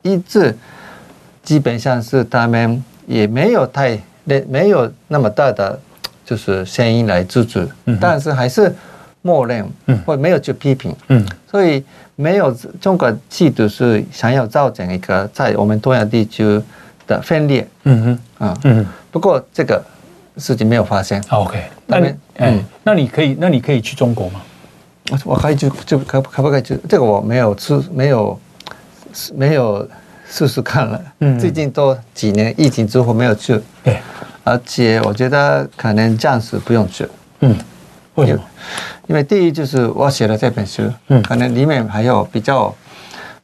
[0.00, 0.56] 一致，
[1.42, 4.00] 基本上是他们也没有太。
[4.26, 5.78] 没没有那么大的
[6.24, 7.68] 就是声音来支持，
[8.00, 8.74] 但是还是
[9.24, 9.98] 默认，嗯。
[10.06, 11.26] 或没有去批评，嗯。
[11.50, 11.82] 所以
[12.14, 16.44] 没有中国企图是想要造成一个在我们东亚地区
[17.06, 18.18] 的分裂，嗯哼。
[18.40, 19.82] 嗯嗯，不过这个
[20.36, 21.20] 事情没有发生。
[21.30, 24.42] OK，那你嗯，那你可以那你可以去中国吗？
[25.10, 26.78] 我我可以去，就可可不可以去？
[26.88, 28.38] 这个我没有吃，没有
[29.34, 29.88] 没有。
[30.26, 31.38] 试试看了，嗯。
[31.38, 33.98] 最近都几年疫情之后没有去，对，
[34.42, 37.06] 而且我觉得可能暂时不用去，
[37.40, 37.54] 嗯，
[38.14, 38.42] 为什么？
[39.06, 42.74] 因为第一就是我写了这本书，嗯，可能里面还有比较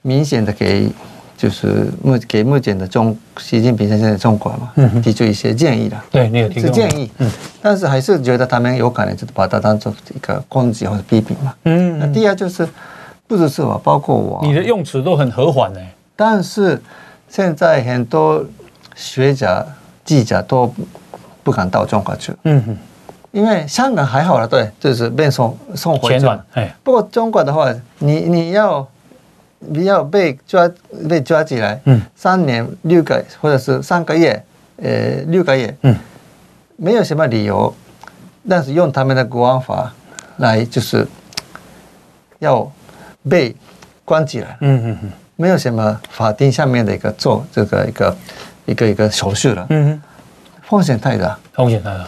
[0.02, 0.88] 明显的给，
[1.36, 7.30] 就是目给目前的中习近平先生的中国嘛，嗯，提出一些建议的，对，你有提出建议，嗯，
[7.60, 12.66] 但是还是觉得他们有可能就是把它当做一个攻击或者批评嘛，嗯，那第二就是
[13.26, 15.80] 不只是我，包括我，你的用词都很和缓呢。
[16.16, 16.80] 但是
[17.28, 18.44] 现在很多
[18.94, 19.66] 学者、
[20.04, 20.72] 记者都
[21.42, 22.32] 不敢到中国去。
[22.44, 22.76] 嗯哼，
[23.32, 26.26] 因为香港还好了，对，就是被送送回去。
[26.82, 28.86] 不过中国的话，你你要
[29.58, 30.70] 你要被抓
[31.08, 34.42] 被抓起来，嗯，三年六个或者是三个月，
[34.76, 35.96] 呃，六个月，嗯，
[36.76, 37.74] 没有什么理由，
[38.48, 39.92] 但是用他们的国安法
[40.38, 41.06] 来，就是
[42.38, 42.70] 要
[43.28, 43.54] 被
[44.04, 44.56] 关起来。
[44.60, 45.10] 嗯嗯嗯。
[45.36, 48.16] 没有什么法定下面的一个做这个一个
[48.66, 50.02] 一个一个手续了，嗯哼，
[50.70, 52.04] 风险太大，风险太大，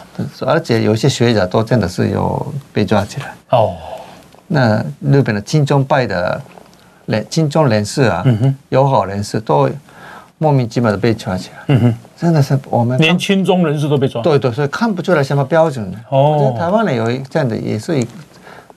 [0.47, 3.33] 而且有些学者都真的是有被抓起来。
[3.49, 3.73] 哦。
[4.47, 6.41] 那日本的亲中派的
[7.07, 9.69] 人、亲中人士啊，嗯，友好人士都
[10.37, 15.97] 莫名其妙的被抓起来，嗯哼，真的是我们连亲中人士都被抓，对对，所以看不出来什么标准的。
[16.09, 16.55] 哦。
[16.57, 18.07] 台湾呢有一这样的也是一。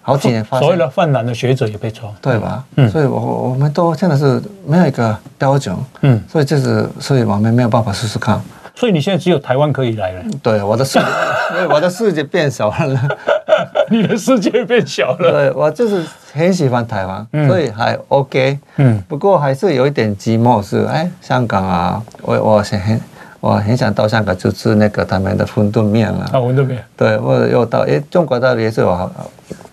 [0.03, 2.65] 好几年发生，所谓的泛蓝的学者也被抓，对吧？
[2.77, 8.41] 嗯，所以我我们都真的是没有一个标准，嗯，所以这是所以我们没有办法试试看。
[8.77, 10.23] 所以你现在只有台湾可以来了。
[10.43, 11.05] 对，我的世界，
[11.69, 13.09] 我的世界变小了。
[13.91, 15.33] 你的世界变小了。
[15.33, 18.59] 对，我就是很喜欢台湾，所以还 OK。
[18.77, 23.01] 嗯，不过还是有一点寂寞，是哎，香港啊，我我很
[23.41, 26.29] 我很想到香港去吃那个他们的馄饨面啊。
[26.33, 26.85] 啊，馄饨面。
[26.97, 29.11] 对，或者又到哎，中国大陆也是有。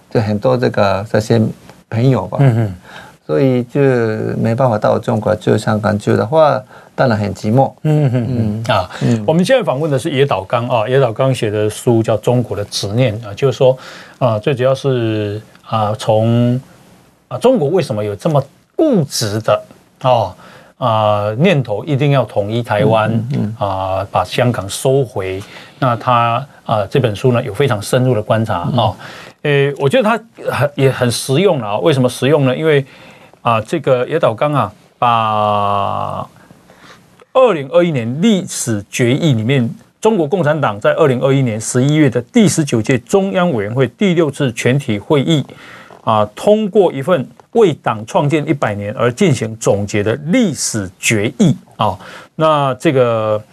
[0.10, 1.42] 就很多这个这些
[1.90, 2.76] 朋友吧，嗯嗯，
[3.34, 3.82] 所以就
[4.38, 6.62] 没办法到中国就香港去的话，
[6.94, 13.76] 当然很寂寞，嗯嗯嗯啊，嗯，我们现在访问的是野岛刚啊，野岛刚写的书叫《中国的执念》啊，就是说
[14.20, 16.62] 啊，最主要是啊，从
[17.28, 18.40] 啊中国为什么有这么
[18.76, 19.60] 固执的
[20.04, 20.36] 啊
[20.78, 25.42] 啊念头，一定要统一台湾，嗯啊，把香港收回，
[25.80, 28.94] 那他啊这本书呢有非常深入的观察啊。
[29.42, 30.18] 诶，我觉得他
[30.50, 31.78] 很也很实用了啊。
[31.80, 32.56] 为什么实用呢？
[32.56, 32.86] 因为
[33.44, 36.26] 啊，这个野岛刚啊，把
[37.34, 45.46] 二零二一年历史决议里面，中国共产党在二零二一年十一月的第十九届中央委员会第六次全体会议
[46.06, 52.00] 啊，通过一份为党创建一百年而进行总结的历史决议啊。
[52.36, 53.44] 那这个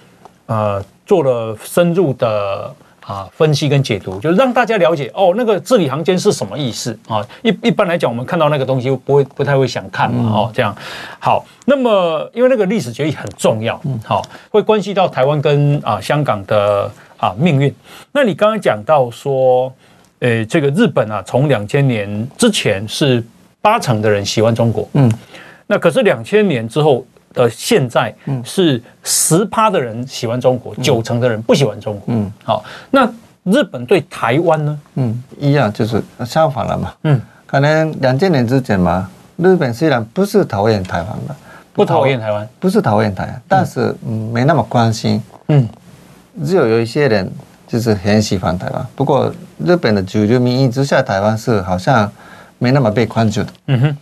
[0.46, 2.72] 呃，做了深入的。
[3.11, 7.27] 啊，分析跟解读，就是让大家了解哦，那个字里行间是什么意思啊？
[7.42, 10.73] 一一般来讲，我们看到那个东西不会不太会想看嘛，哦，这样。
[11.18, 17.75] 好，那么因为那个历史决议很重要，好，会关系到台湾跟啊香港的啊命运。
[18.12, 19.73] 那你刚刚讲到说，
[20.20, 23.25] 诶，这个日本啊，从两千年之前是
[23.61, 25.11] 八成的人喜欢中国，嗯，
[25.66, 28.14] 那可是两千年之后的现在
[28.45, 32.14] 是十趴的人喜欢中国，九成的人不喜欢中国。
[32.14, 33.09] 嗯，好，那
[33.45, 34.81] 日本对台湾呢？
[34.97, 36.93] 嗯，一样就是相反了嘛。
[37.05, 41.37] 嗯，可能两千年之前嘛，日本虽然不是讨厌台湾的，
[41.73, 45.23] 不讨厌台湾，不是讨厌台湾，但是嗯没那么关心。
[45.49, 45.69] 嗯，
[46.45, 47.31] 只有有一些人
[47.69, 48.87] 就是很喜欢台湾。
[48.97, 49.33] 不过
[49.64, 52.11] 日本的主流民意之下，台湾是好像
[52.59, 53.53] 没那么被关注的。
[53.69, 53.97] 嗯哼，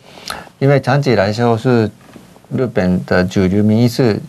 [0.58, 1.90] 因为长期来说是。
[2.56, 4.20] 日本的主流民意是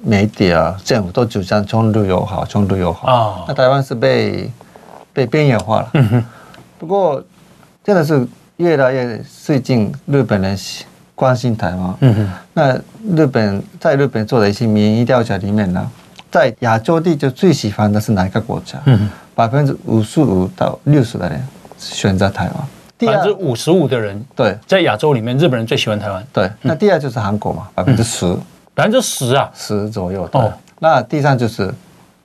[0.00, 3.08] 媒体啊，政府都主张中日友好，中日友好。
[3.08, 4.50] 哦、那台湾是被
[5.12, 5.92] 被边缘化了。
[6.78, 7.22] 不过
[7.84, 10.58] 真的是越来越最近日本人
[11.14, 12.32] 关心台湾。
[12.52, 12.76] 那
[13.14, 15.88] 日本在日本做的一些民意调查里面呢，
[16.30, 18.78] 在亚洲地区最喜欢的是哪一个国家？
[19.34, 21.40] 百分之五十五到六十的人
[21.78, 22.54] 选择台湾。
[23.06, 26.24] 百分之五十五的人对，在亚洲里面，日本人最喜欢台湾。
[26.32, 28.36] 对，那第二就是韩国嘛，百分之十，
[28.74, 30.28] 百分之十啊，十左右。
[30.32, 31.72] 哦，那第三就是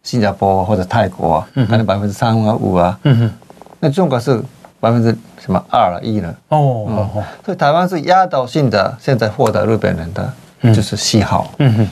[0.04, 2.98] 新加坡或者泰国，可能百分之三啊五啊。
[3.04, 3.32] 嗯哼，
[3.80, 4.42] 那中国是
[4.80, 6.34] 百分之什么二一呢？
[6.50, 7.10] 哦，
[7.46, 10.34] 所以台湾是压倒性的，现在获得日本人的
[10.74, 11.52] 就是喜好。
[11.60, 11.88] 嗯哼。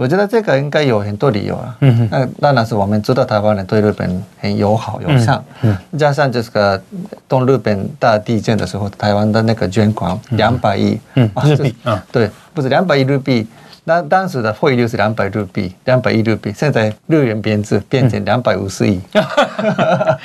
[0.00, 1.76] 我觉得这个应该有很多理由啊。
[1.80, 5.44] 嗯哼，那当然是我们知道台湾人对日本很友好友善。
[5.60, 6.82] 嗯，加上就是个
[7.28, 13.46] 东日本大地震的时候，台湾的那个捐款两百亿，嗯，日币啊，对，不是两百亿日币，
[13.84, 20.18] 那当时的汇率是两百日币，两百亿日币，现在日元贬值变成两百五十亿，哈哈哈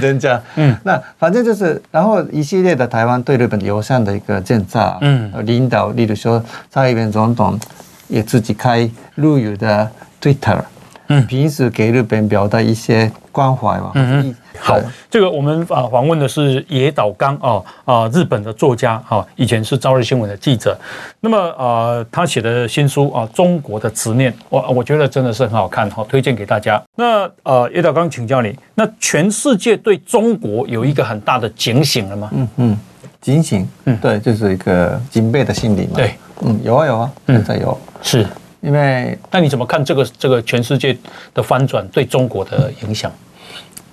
[0.00, 7.60] 人家，嗯，那反正就是，然后一系列的台湾对日本友善的一个政策，嗯，领导，例如说蔡英文总统。
[8.08, 9.90] 也自己开陆语的
[10.20, 10.60] Twitter，
[11.08, 13.92] 嗯，平时给日本表达一些关怀嘛。
[13.94, 14.36] 嗯嗯。
[14.60, 14.76] 好，
[15.08, 20.76] 这个我们啊访问的是野岛刚啊啊日本的作家啊，以前是朝日新闻的记者。
[21.20, 26.82] 那么啊，他写的新书啊《中国的执念》，我我觉得真的是很好看，好推荐给大家。
[26.96, 32.28] 那呃，野岛刚请教你，那全世界对中国有一个很大的警醒了吗？
[32.34, 32.78] 嗯嗯，
[33.20, 35.92] 警醒，嗯，对，就是一个警备的心理嘛。
[35.94, 36.14] 对。
[36.42, 38.26] 嗯，有啊有啊，现在有，是。
[38.60, 40.98] 因为那你怎么看这个这个全世界
[41.32, 43.08] 的翻转对中国的影响？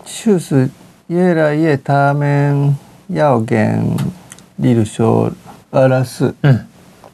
[0.04, 0.68] 就是
[1.06, 2.76] 越来越他们
[3.10, 3.86] 要跟，
[4.56, 5.32] 例如说
[5.70, 6.66] 俄罗斯，嗯，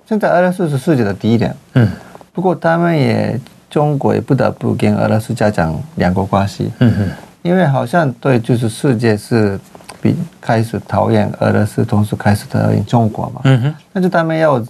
[0.07, 1.89] 现在俄罗斯是世界的第一点，嗯，
[2.31, 3.37] 不过他们也
[3.69, 7.09] 中国也不得不跟俄罗斯加强两国关系，嗯哼，
[7.41, 9.59] 因为好像对就是世界是
[10.01, 14.63] 比开始讨厌俄罗斯，同时开始讨厌中国嘛，嗯哼，那就他们要。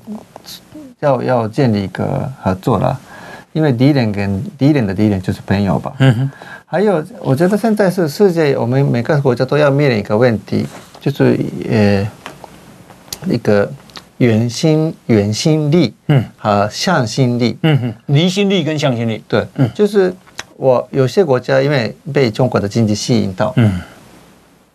[1.02, 2.98] 要要建立一个合作了，
[3.54, 5.94] 因为敌人跟敌人的敌人就是朋友吧。
[6.00, 6.32] 嗯哼。
[6.66, 10.66] 还有，我觉得现在是世界，我们每个国家都要面临一个问题，
[11.02, 11.38] 就是
[11.70, 12.08] 呃，
[13.26, 13.70] 一个
[14.20, 20.16] 远心远心力，嗯，和向心力，嗯哼，离心力跟向心力，对，嗯，就是
[20.56, 23.82] 我有些国家因为被中国的经济吸引到，嗯，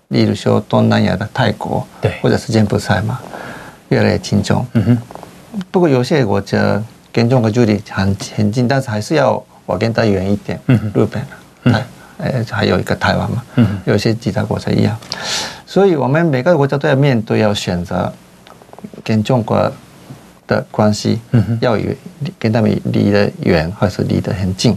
[0.08, 3.20] 例如说东南亚的泰国，对，或者是柬埔寨嘛，
[3.88, 4.98] 越来越亲中，嗯哼。
[5.70, 10.58] 不过有些国家跟中国距离很很近，但是还是要我跟他远一点。
[10.66, 11.84] 嗯，日本，台，
[12.18, 13.42] 呃，还有一个台湾嘛。
[13.56, 14.96] 嗯，有些其他国家一样，
[15.66, 18.12] 所以我们每个国家都要面对，要选择
[19.02, 19.70] 跟中国
[20.46, 21.18] 的关系，
[21.60, 21.96] 要与
[22.38, 24.76] 跟他们离得远，还是离得很近。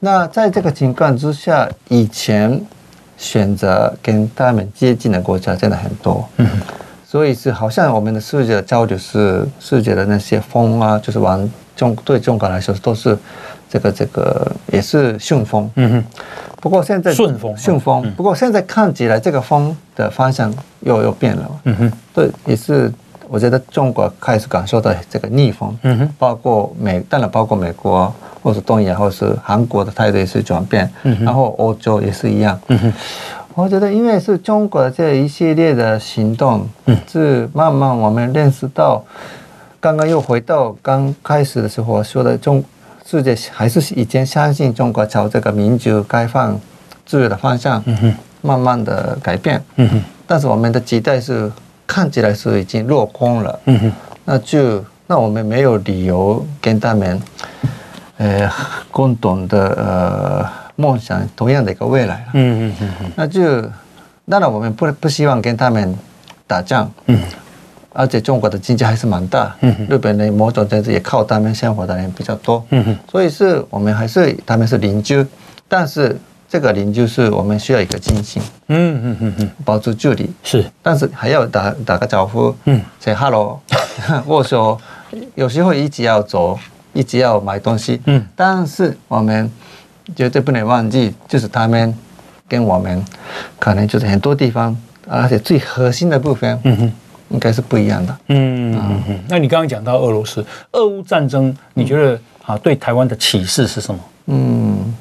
[0.00, 2.60] 那在这个情况之下，以前
[3.16, 6.28] 选择跟他们接近的国家真的很多。
[7.10, 13.16] 所以是好像我们的世界的交流是世界的那些风啊，就是往中对中国来说都是
[13.66, 15.70] 这个这个也是顺风。
[15.76, 16.04] 嗯哼。
[16.60, 18.12] 不过现在顺风顺风。
[18.14, 21.50] 不过现在看起来这个风的方向又又变了。
[21.64, 21.92] 嗯哼。
[22.12, 22.92] 对，也是
[23.26, 25.74] 我觉得中国开始感受到这个逆风。
[25.84, 26.14] 嗯哼。
[26.18, 30.92] 包括美，当然包括美国，或是东亚，或是韩国的态度也是转变。
[31.04, 31.24] 嗯哼。
[31.24, 32.60] 然后欧洲也是一样。
[32.66, 32.92] 嗯哼。
[33.58, 39.04] 我觉得，因为是中国这一系列的行动，嗯是慢慢我们认识到，
[39.80, 42.62] 刚刚又回到刚开始的时候说的中
[43.04, 46.56] 世界还是以前相信中国朝这个民主、开放、
[47.04, 49.60] 自由的方向，嗯慢慢的改变。
[49.74, 51.50] 嗯但是我们的期待是
[51.84, 53.58] 看起来是已经落空了。
[53.64, 53.92] 嗯
[54.24, 57.20] 那就那我们没有理由跟他们，
[58.18, 58.48] 呃，
[58.92, 60.67] 共同的呃。
[60.80, 63.62] 梦想同样的一个未来，嗯嗯嗯嗯，那就
[64.28, 65.92] 当然我们不不希望跟他们
[66.46, 67.18] 打仗，嗯，
[67.92, 75.26] 而且中国的经济还是蛮大，嗯，日本人某种程度也靠他们生活的人比较多，嗯，所以是我们还是他们是邻居，
[75.66, 76.16] 但是
[76.48, 80.30] 这个邻居是我们需要一个亲情，嗯嗯嗯嗯，保持距离。
[80.44, 83.60] 是，但是还要打打个招呼，嗯，say hello，
[84.26, 84.80] 握手。
[85.34, 86.56] 有时候一直要走，
[86.92, 88.00] 一直要买东西。
[88.04, 89.50] 嗯，但是我们
[90.16, 91.94] 绝对不能忘记，就是他们
[92.48, 93.04] 跟我们
[93.58, 96.92] 可能就是很多地方，而且最核心的部分，嗯哼，
[97.28, 98.18] 应该是不一样的。
[98.28, 99.18] 嗯嗯嗯。
[99.28, 104.00] 那你刚刚讲到俄罗斯，俄乌战争，你觉得啊，对台湾的启示是什么？
[104.26, 104.94] 嗯，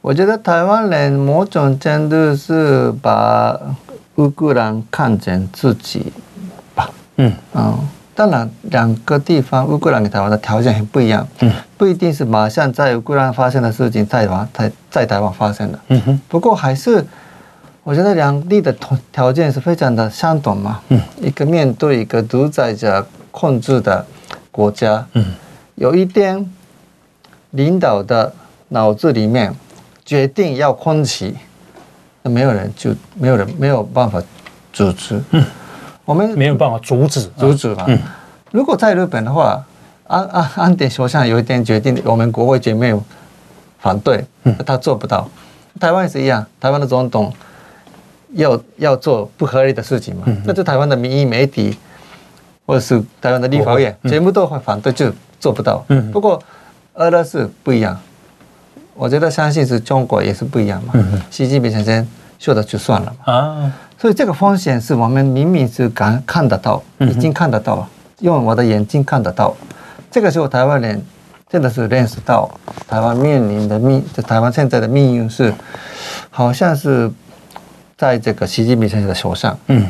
[0.00, 3.58] 我觉得台湾人某种程度是把
[4.16, 6.12] 乌克兰看成自己
[6.74, 6.90] 吧。
[7.16, 7.78] 嗯嗯。
[8.20, 16.20] 当然，两个地方乌克兰跟台湾的条件很不一样，嗯，不一定是马上在乌克兰发生的事情在台湾在在台湾发生的，嗯哼。
[16.28, 17.02] 不过还是，
[17.82, 18.76] 我觉得两地的
[19.10, 24.04] 条件是非常的相同嘛，嗯，一个面对一个独裁者控制的
[24.50, 25.24] 国家，嗯，
[25.76, 26.44] 有一天
[27.52, 28.30] 领导的
[28.68, 29.50] 脑子里面
[30.04, 31.34] 决定要空袭，
[32.22, 34.22] 那没有人就没有人没有办法
[34.74, 35.42] 阻止，嗯。
[36.10, 37.86] 我们没有办法阻止，阻止嘛。
[38.50, 39.64] 如果在日本的话，
[40.08, 43.00] 安安安倍首相有一点决定，我们国会绝没有
[43.78, 44.24] 反对，
[44.66, 45.28] 他做不到。
[45.78, 47.32] 台湾也是一样，台湾的总统
[48.32, 51.78] 要要做不合理的事情嘛，那就台湾的民意媒体
[52.66, 55.86] 或者是台湾的立法院全部都会反对，就做不到。
[56.12, 56.42] 不过
[56.94, 57.96] 俄罗斯不一样，
[58.94, 60.92] 我觉得相信是中国也是不一样嘛。
[61.30, 62.04] 习近平先生
[62.36, 63.32] 说的就算了嘛。
[63.32, 63.72] 啊。
[64.00, 67.88] 所以这个风险是我们明明是感看得到，已经看得到了，
[68.20, 69.54] 用我的眼睛看得到。
[70.10, 71.04] 这个时候台湾人
[71.50, 72.50] 真的是认识到
[72.88, 75.52] 台湾面临的命，就台湾现在的命运是，
[76.30, 77.10] 好像是
[77.98, 79.54] 在这个习近平先生的手上。
[79.66, 79.86] 嗯，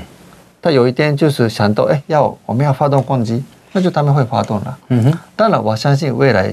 [0.60, 4.78] 他有一天就是想到，哎，要我们要发动攻击，那就他们会发动了。
[4.88, 6.52] 嗯哼，当然我相信未来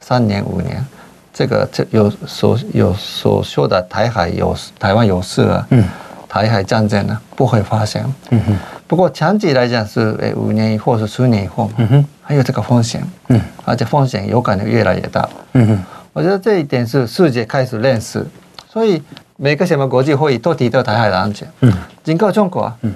[0.00, 0.86] 三年五年，
[1.34, 5.66] 这个这有所有所说的台海有台湾有事啊。
[5.70, 5.84] 嗯。
[6.30, 8.00] 台海战争呢不会发生，
[8.30, 8.56] 嗯哼。
[8.86, 12.06] 不过长期来讲是诶五年以后是十年以后嘛，嗯哼。
[12.22, 15.84] 还有这个风险，嗯，而且风险有可能越来越大，嗯哼。
[16.12, 18.24] 我觉得这一点是世界开始认识，
[18.68, 19.02] 所以
[19.36, 21.72] 每个什么国际会议都提到台海的安全，嗯，
[22.04, 22.92] 警告中国啊，嗯，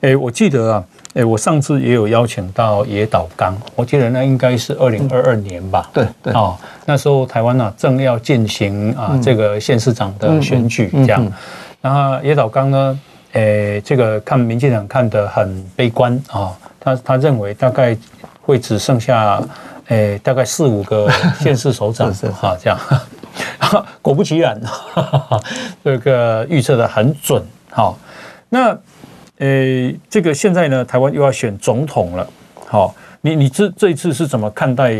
[0.00, 0.84] 诶，我记得啊，
[1.14, 11.26] 诶，我上次也有邀请到野岛刚，我记得那应该是二零二二年吧，对对，哦，那时候台湾呢正要进行啊这个县市长的选举，这样。
[11.88, 13.00] 然后野岛刚呢，
[13.32, 17.96] 诶，这个看民进党看得很悲观啊、哦，他他认为大概
[18.42, 19.42] 会只剩下，
[19.86, 21.10] 诶，大概四五个
[21.40, 22.78] 县市首长哈，这样，
[24.02, 25.40] 果不其然，哈 哈
[25.82, 27.98] 这个预测的很准，好，
[28.50, 28.78] 那，
[29.38, 32.30] 诶，这个现在呢，台湾又要选总统了，
[32.66, 34.94] 好，你你这这一次是怎么看待，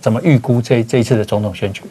[0.00, 1.82] 怎么预估这这一次的总统选举？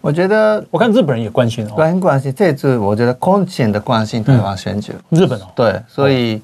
[0.00, 2.32] 我觉得，我看日本人也关心哦，很关心。
[2.34, 4.92] 这次我觉得空前的关心台湾选举。
[5.10, 6.40] 日本哦，对，所以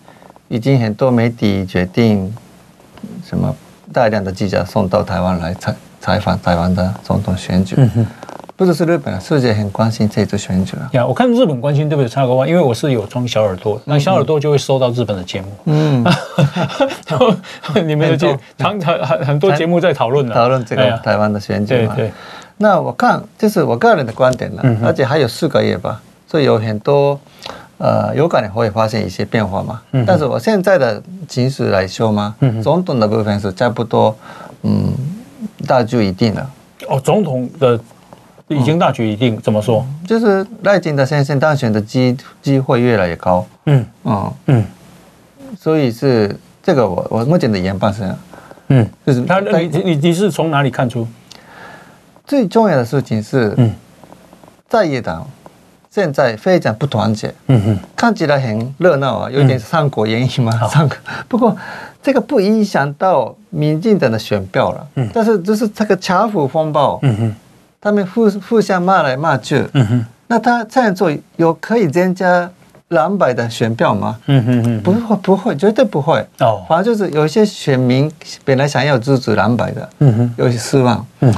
[0.48, 2.34] 已经很多媒体决定，
[3.24, 3.55] 什么
[3.92, 7.76] 大量的记者送到台湾来采采访台湾的总统选举。
[7.78, 8.07] 嗯，
[8.57, 10.90] 不只是日本，世界很关心这次选举啊。
[10.92, 12.09] 呀，我看日本关心对不对？
[12.09, 15.48] 插个话，因为我是有装小耳朵，那小耳朵就会收到日本的节目。
[15.66, 16.05] 嗯，
[17.86, 21.94] 你们有节常常很很多节目在讨论呢，讨论这个台湾的选举嘛。
[21.94, 22.12] 对对。
[22.59, 27.18] 那我看，这是我个人的观点了，而且还有四个月吧，所以有很多，
[27.78, 29.80] 呃，有可能会发生一些变化嘛。
[30.07, 34.16] 但是我现在的情绪来说嘛，总统的部分是差不多，
[34.62, 34.92] 嗯，
[35.66, 36.50] 大局已定了。
[36.88, 37.78] 哦，总统的
[38.48, 39.84] 已经大局已定，怎么说？
[40.07, 43.44] 就是赖清德先生当选的机机会越来越高。
[43.66, 44.64] 嗯嗯嗯，
[45.59, 48.14] 所以是这个我我目前的研判是，
[48.68, 51.07] 嗯，就是他你你你是从哪里看出？
[52.27, 53.55] 最重要的事情是，
[54.68, 55.27] 在野党
[55.91, 60.97] 现在非常不团结，嗯哼，看起来很热闹啊，有点《三国演义》嘛，三国。
[61.29, 61.57] 不过
[62.03, 67.35] 这个不影响到民进党的选票了，嗯，但是就是这个乔虎风暴，嗯哼，
[67.81, 72.51] 他们互互相骂来骂去，嗯哼，那他这样做有可以增加
[72.89, 74.18] 蓝白的选票吗？
[74.27, 76.27] 嗯不会不会，绝对不会。
[76.41, 78.11] 哦，反正就是有一些选民
[78.45, 81.33] 本来想要支持蓝白的，嗯哼，有些失望，嗯。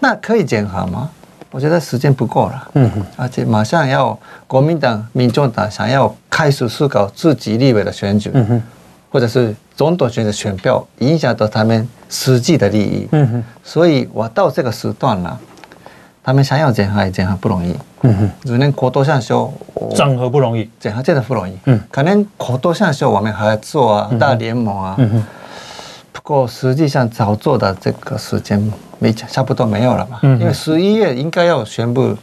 [0.00, 1.10] 那可以检核吗？
[1.50, 2.68] 我觉得时间不够了。
[2.74, 8.62] 嗯哼，而且马上要国民党、民众党想要开始思考自己立委的选举，嗯哼，
[9.10, 13.08] 或者是总统选的选票，影响到他们实际的利益。
[13.12, 15.38] 嗯哼，所以我到这个时段了，
[16.22, 17.74] 他们想要检核也检核不容易。
[18.02, 19.50] 嗯哼，只能口头上说，
[19.96, 21.58] 整合不容易，检核真的不容易。
[21.64, 24.94] 嗯，可能口头上说我们还要做啊，大联盟啊。
[24.98, 25.24] 嗯哼。
[26.18, 28.60] 不过实际上早做的这个时间
[28.98, 32.14] 没差不多没有了嘛，因为十一月应该要宣布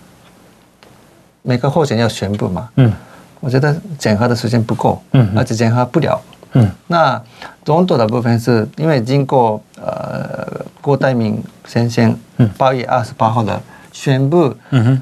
[1.41, 2.69] 每个候选人要宣布嘛。
[2.75, 2.91] 嗯，
[3.39, 6.21] 我觉得检核的时间不够，嗯，而且检核不了，
[6.53, 7.19] 嗯，那
[7.63, 10.45] 总统的部分是因为经过呃
[10.81, 12.15] 郭台铭先生
[12.57, 13.59] 八月二十八号的
[13.93, 15.01] 宣布，嗯哼，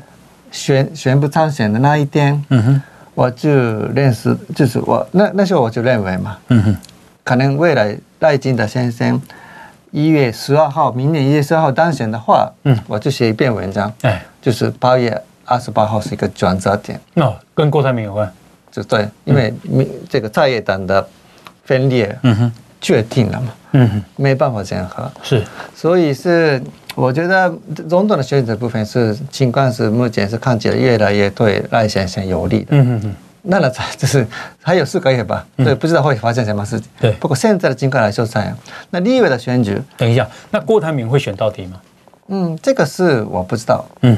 [0.51, 2.81] 宣宣布参选的那一天，嗯哼，
[3.15, 6.77] 我就认识，就是我那那时候我就认为嘛，嗯哼，
[7.23, 9.21] 可能未来赖金德先生
[9.91, 18.31] 一月十二号，明年一月十二号当选的话，嗯，我就写一篇文章，哎，就是八月二十八号是一个转折点，哦，跟郭台铭有关。
[18.71, 19.53] 就对，因为
[20.09, 21.05] 这个在野党的
[21.65, 22.51] 分裂，嗯哼，
[22.81, 25.43] 决定了嘛，嗯哼，没办法整合，是，
[25.75, 26.59] 所以是
[26.95, 27.53] 我觉得
[27.89, 34.25] 总统的选举部分是情况是目前是看起来越来越对赖先生有利的，嗯哼哼，那了才 就是
[34.61, 38.57] 还有四个月吧，对，不知道会发生什么事情，对，不过现在的情况来说这样，
[38.89, 41.79] 那立委的选举，等一下，那郭台铭会选到底吗？
[42.27, 44.17] 嗯，这个是我不知道，嗯，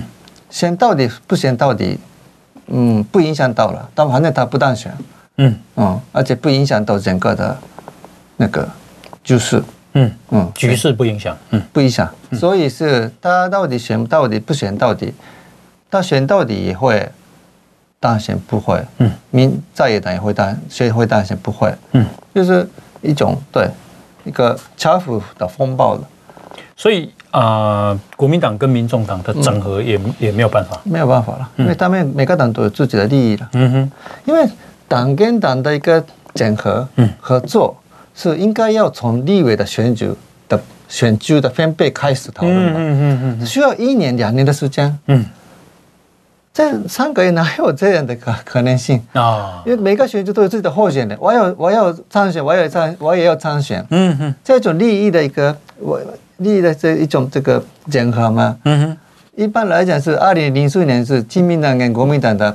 [0.49, 1.99] 选到底不选到底。
[2.67, 4.91] 嗯，不影响到了，但反正他不当选，
[5.37, 5.55] 嗯。
[5.75, 7.55] 嗯，而且不影响到整个的
[8.37, 8.67] 那个
[9.23, 9.61] 局势，
[9.93, 10.11] 嗯。
[10.31, 15.13] 嗯，局势不影响，嗯，不影响，所以是他到底选到底不选到底，
[15.91, 17.07] 他选到底也会
[18.05, 22.67] 当选不会，嗯，民在野党也会当选会大选不会，嗯，就是
[23.01, 23.67] 一种对
[24.23, 26.01] 一个巧妇的风暴了，
[26.75, 27.11] 所以。
[27.35, 33.49] 啊、呃，国民党跟民众党的整合也、嗯、也没有办法，没有办法了，因为他们每个党都有自己的利益了。
[33.51, 33.91] 嗯哼，
[34.23, 34.47] 因为
[34.87, 36.01] 党跟党的一个
[36.33, 36.87] 整合、
[37.19, 37.75] 合作
[38.15, 40.09] 是应该要从立委的选举
[40.47, 42.71] 的选举的分配开始讨论的。
[42.71, 44.97] 嗯嗯嗯嗯，需要一年两年的时间。
[45.07, 45.25] 嗯，
[46.55, 48.99] 这三个月哪有这样的可可能性。
[49.13, 49.61] 啊？
[49.67, 53.85] 因为每个选举都有自己的候选人，我要我要参选，我也参我也要参选。
[53.91, 56.01] 嗯哼，这种利益的一个我。
[56.39, 58.97] 利益的这一种这个整合嘛，嗯哼，
[59.41, 62.53] 一般来讲是二零零四年是亲民党跟国民党的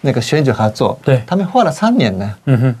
[0.00, 2.74] 那个选举合作，对，他们花了三年呢，嗯哼，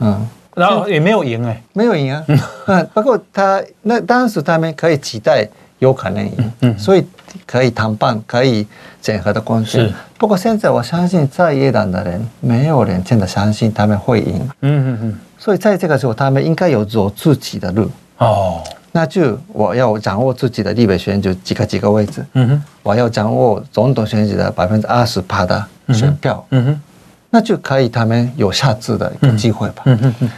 [0.00, 2.24] 嗯，然后也没有赢哎，没有赢啊，
[2.66, 5.46] 嗯， 不过他那当时他们可以期待
[5.78, 6.24] 有可能。
[6.24, 7.04] 赢，嗯，所以
[7.46, 8.66] 可以谈判，可以
[9.00, 17.90] 整合的关系，不过现在我相信在野党的人没有人真的相信他们会赢，嗯嗯嗯，所以在这个时候他们应该有走自己的路。
[18.18, 18.62] 哦。
[18.92, 25.62] 那就我要掌握自己的立委选举几个几个位置，嗯哼，我要掌握总统选举的百分之二十八的
[25.92, 26.80] 选票，嗯哼，
[27.28, 30.30] 那就可以他们有下次的一个机会吧，嗯哼哼。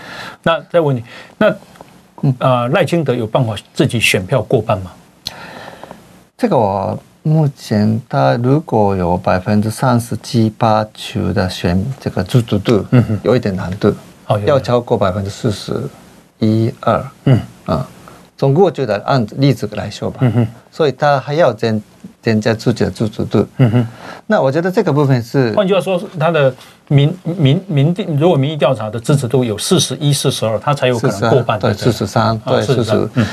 [0.43, 1.05] 那再问你，
[1.39, 1.55] 那
[2.41, 4.91] 呃赖清德有办法自己选票过半吗？
[6.39, 13.93] 这个我目前他如果有百分之三十七八九的选这个支持度，嗯哼，有一点难度，
[14.28, 15.82] 哦，要超过百分之四十
[16.39, 17.41] 一二，嗯。
[17.66, 17.84] 啊。
[18.36, 21.82] 总过就得按例子来说吧，嗯哼，所以他还要增
[22.22, 23.86] 增加自己的支持度，嗯哼，
[24.28, 26.55] 那我觉得这个部分是，换句话说，他的
[26.86, 33.26] 民民民定如果民意调查的支持度有四十一、四十二，他才有可能过半，对，四十三，对，四十，嗯，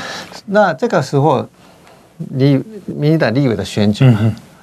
[0.46, 1.48] 那这个时候，
[2.30, 4.12] 立民进党立委的选举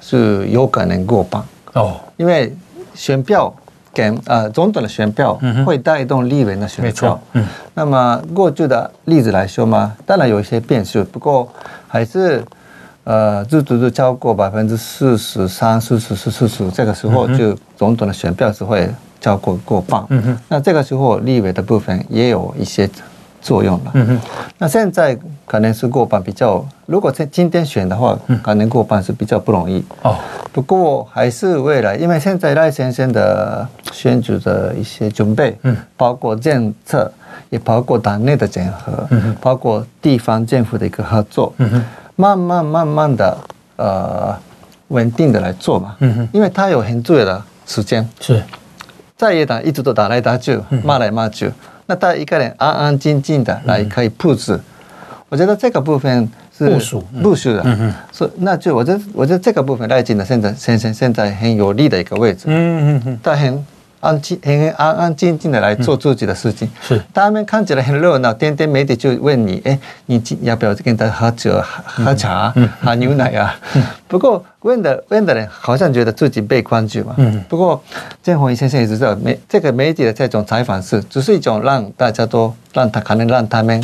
[0.00, 1.42] 是有可能过半。
[1.74, 2.54] 哦，因为
[2.94, 3.52] 选票。
[3.96, 11.48] 跟呃总统的选票会带动立委的选票，嗯，那么过去的例子来说嘛，当然有一些变数，不过
[11.86, 12.44] 还是
[13.04, 18.90] 呃，支持度超过百分之四十三、四十四、四十，这个时候就总统的选票是会
[19.20, 22.90] 超过过半，嗯哼，那这个时候立委的部分也有一些。
[23.44, 24.20] 作用了，嗯哼，
[24.56, 29.84] 那现在可能是过半比较，如果在今天选的话，可能过半是比较不容易。
[30.00, 30.16] 哦。
[30.50, 37.12] 不过还是未来，因为现在赖先生的选举的一些准备，嗯，包括政策，
[37.50, 41.84] 也包括党内的整合，嗯哼，包括地方政府的一个合作，嗯哼，
[42.16, 43.36] 慢慢慢慢的
[43.76, 44.34] 呃
[44.88, 48.42] 稳定的来做嘛，嗯哼，因为他有很重要的时间，是。
[49.16, 51.52] 在野党一直都打来打去，骂来骂去。
[51.86, 54.58] 那他一个人安安静静的来可以布置，
[55.28, 63.66] 我觉得这个部分是部署部署的，所以那就我觉得我觉得这个部分赖清德现在现现现在很有利的一个位置，嗯嗯嗯，他很
[64.04, 72.52] 安静很安安静静的来做自己的事情，是他们看起来很热闹，天天媒体就问你，哎，你要不要跟他喝酒喝茶
[72.82, 73.56] 喝牛奶啊？
[74.06, 77.14] 不过问的问的人好像觉得自己被关注嘛。
[77.16, 77.42] 嗯。
[77.48, 77.82] 不过
[78.22, 83.82] 建宏先生也知道，媒这个媒体的这种采访是只是一种让大家都让他可能让他们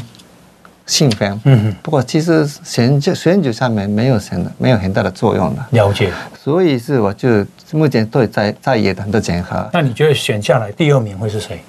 [0.90, 1.40] 兴奋。
[1.44, 1.74] 嗯。
[1.80, 5.64] 不过其实选举选举上面没有什么没有很大的作用的。
[5.70, 6.12] 了解。
[6.36, 9.68] 所以是我就目前对在在野党的整合。
[9.72, 11.60] 那你觉得选下来第二名会是谁？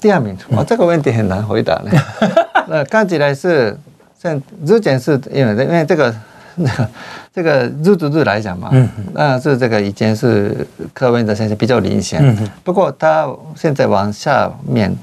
[0.00, 1.90] 第二名，我这个问题很难回答呢。
[2.68, 3.78] 那看起来是
[4.20, 6.14] 像之前是因为因为这个。
[6.56, 6.68] 那
[7.32, 14.94] 这个日度日来讲嘛，嗯，那是这个以前是柯文哲先生比较领先，嗯，不过他现在往下面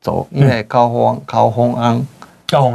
[0.00, 2.04] 走，因为高虹高峰安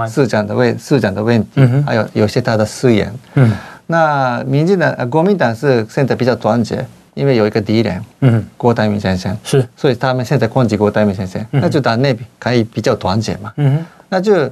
[0.09, 1.83] 市长的问市长的问题，嗯哼。
[1.83, 3.13] 还有有些他的誓言。
[3.35, 3.51] 嗯。
[3.89, 13.53] 那民进党、呃国民党是现在比较团结，因为有一个敌人，嗯，郭台铭先生，是，所以他们现在攻击郭台铭先生，那就党内可以比较团结嘛。
[13.55, 14.51] 嗯哼，那就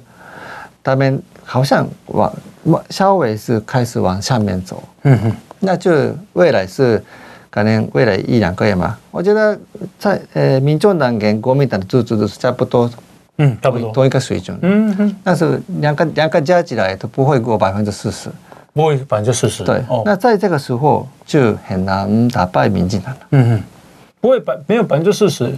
[0.81, 7.03] 他们好像往往稍微是开始往下面走，嗯哼，那就未来是
[7.49, 8.97] 可能未来一两个月嘛。
[9.11, 9.59] 我觉得
[9.99, 12.89] 在呃民众党跟国民党的支持度是差不多，
[13.37, 14.57] 嗯，差不多，同一个水准。
[14.61, 18.29] 嗯哼，但是两个两个加起来都不会过百分之四十。
[18.73, 23.19] 不会百分之四十，对，哦，那在这个时候就很难打败民进党了。
[23.31, 23.63] 嗯哼，
[24.19, 25.49] 不会百没有百分之四十，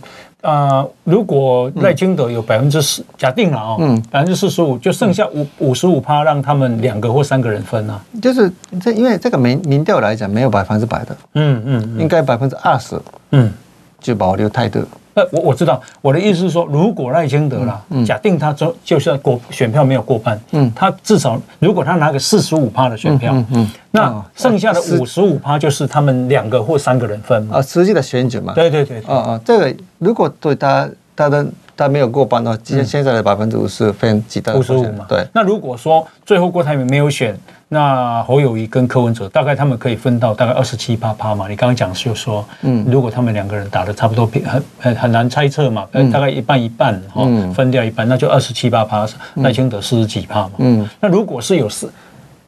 [0.41, 12.99] 啊，如果赖清德有百分之十，假定了哦，嗯百分之四十五，就剩下五五十五趴，让他们两个或三个人分啊，就是这，因为这个民民调来讲没有百分之百的，嗯嗯应该百分之二十
[13.31, 13.51] 嗯。
[13.99, 14.79] 就保留态度。
[15.17, 27.57] 那 我我知道，我的意思是说，如果赖清德啦，假定他就就算过选票没有过半，嗯他至少如果他拿个四十五趴的选票，嗯嗯那哦剩下的五十五趴就是他们两个或三个人分嘛。
[27.57, 28.53] 啊，实际的选举嘛。
[28.53, 31.45] 对对对，哦哦，这个如果对他他的
[31.75, 35.05] 他没有过半的话，现现在的百分之五十分几大五十五嘛。
[35.09, 37.35] 对，那如果说最后郭台铭没有选，
[37.69, 41.49] 那侯友谊跟柯文哲大概他们可以分到大概二十七八趴嘛。
[41.49, 49.05] 你刚刚讲就说，嗯，如果他们两个人打的差不多平，很很很难猜测嘛，嗯，大概一半一半哈，嗯分掉一半，那就二十七八趴，
[49.35, 50.51] 赖清德四十几趴嘛。
[50.59, 51.91] 嗯，那如果是有四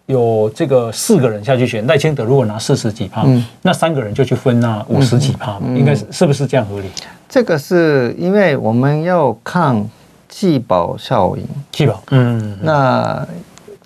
[0.05, 3.25] 有这个四个人下去选，赖清德如果拿四十几趴，
[3.61, 6.87] 那三个人就去分那五十几趴嘛，应该是是不是这样合理？
[7.27, 9.85] 这个是因为我们要看
[10.29, 12.01] 季保效应，季保？
[12.11, 13.27] 嗯，那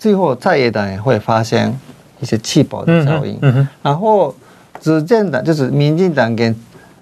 [0.04, 1.74] 最后在野党也会发现
[2.20, 3.40] 一些弃保的效应，
[3.82, 4.34] 然后
[4.78, 6.54] 执政党就是民进党跟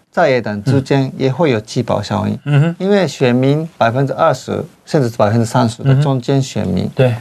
[0.08, 7.12] 在野党之间也会有弃保效应，嗯哼，因为选民百分之二十甚至是百分之三十的中间选民，对，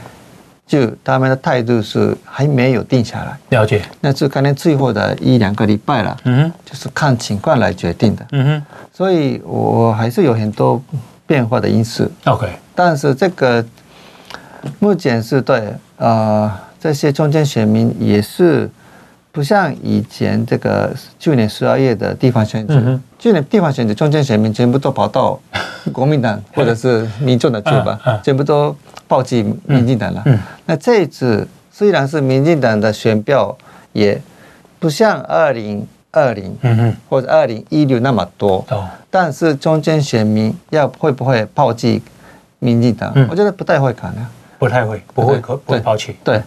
[0.68, 3.82] 就他们的态度是还没有定下来，了解。
[4.00, 8.62] 那是可能最后的一两个礼拜了，嗯哼，就是看情况来决定的，嗯哼。
[8.92, 10.80] 所以我还是有很多
[11.26, 12.08] 变化的因素。
[12.26, 12.48] ，OK。
[12.72, 13.64] 但是这个
[14.78, 16.50] 目前是对，呃，
[16.80, 18.68] 这些中间选民也是
[19.30, 25.38] 不像以前这个去年十二月的地方选举，嗯去年地方选举中间选民全部都跑到
[25.92, 28.74] 国民党或者是民众的去吧，全部都
[29.08, 30.24] 抛弃民进党了。
[30.66, 33.56] 那这一次虽然是民进党的选票
[33.92, 34.20] 也
[34.78, 36.56] 不像二零二零
[37.08, 42.02] 或者二零一六那么多，哦，但是中间选民要会不会抛弃
[42.58, 43.12] 民进党？
[43.14, 44.16] 嗯我觉得不太会可能。
[44.62, 46.14] 不太会，不会可不会抛弃。
[46.22, 46.40] 对，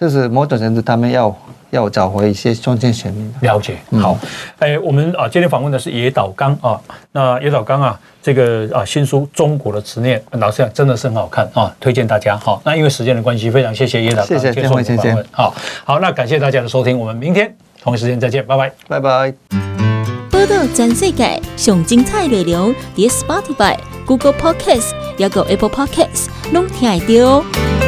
[0.00, 1.36] 就是某种程度他们要
[1.68, 3.46] 要找回一些中间选民的。
[3.46, 4.16] 了解，好，
[4.58, 6.80] 哎，我们啊，今天访问的是野岛刚啊，
[7.12, 12.38] 那野岛刚啊，这个啊新书《中国的执念》，老实讲真的是很好看啊，推荐大家。
[12.38, 15.26] 好，那因为时间的关系，非常谢谢野岛刚谢谢接受我们访问。
[15.30, 15.54] 好，
[15.84, 18.72] 好，那感谢大家的收听，我们明天同一时间再见，拜拜。
[18.88, 19.34] 拜拜。
[20.30, 27.87] 波道全世界上精彩内容，伫 Spotify、Google Podcasts，也有 Apple Podcasts，拢听得到哦。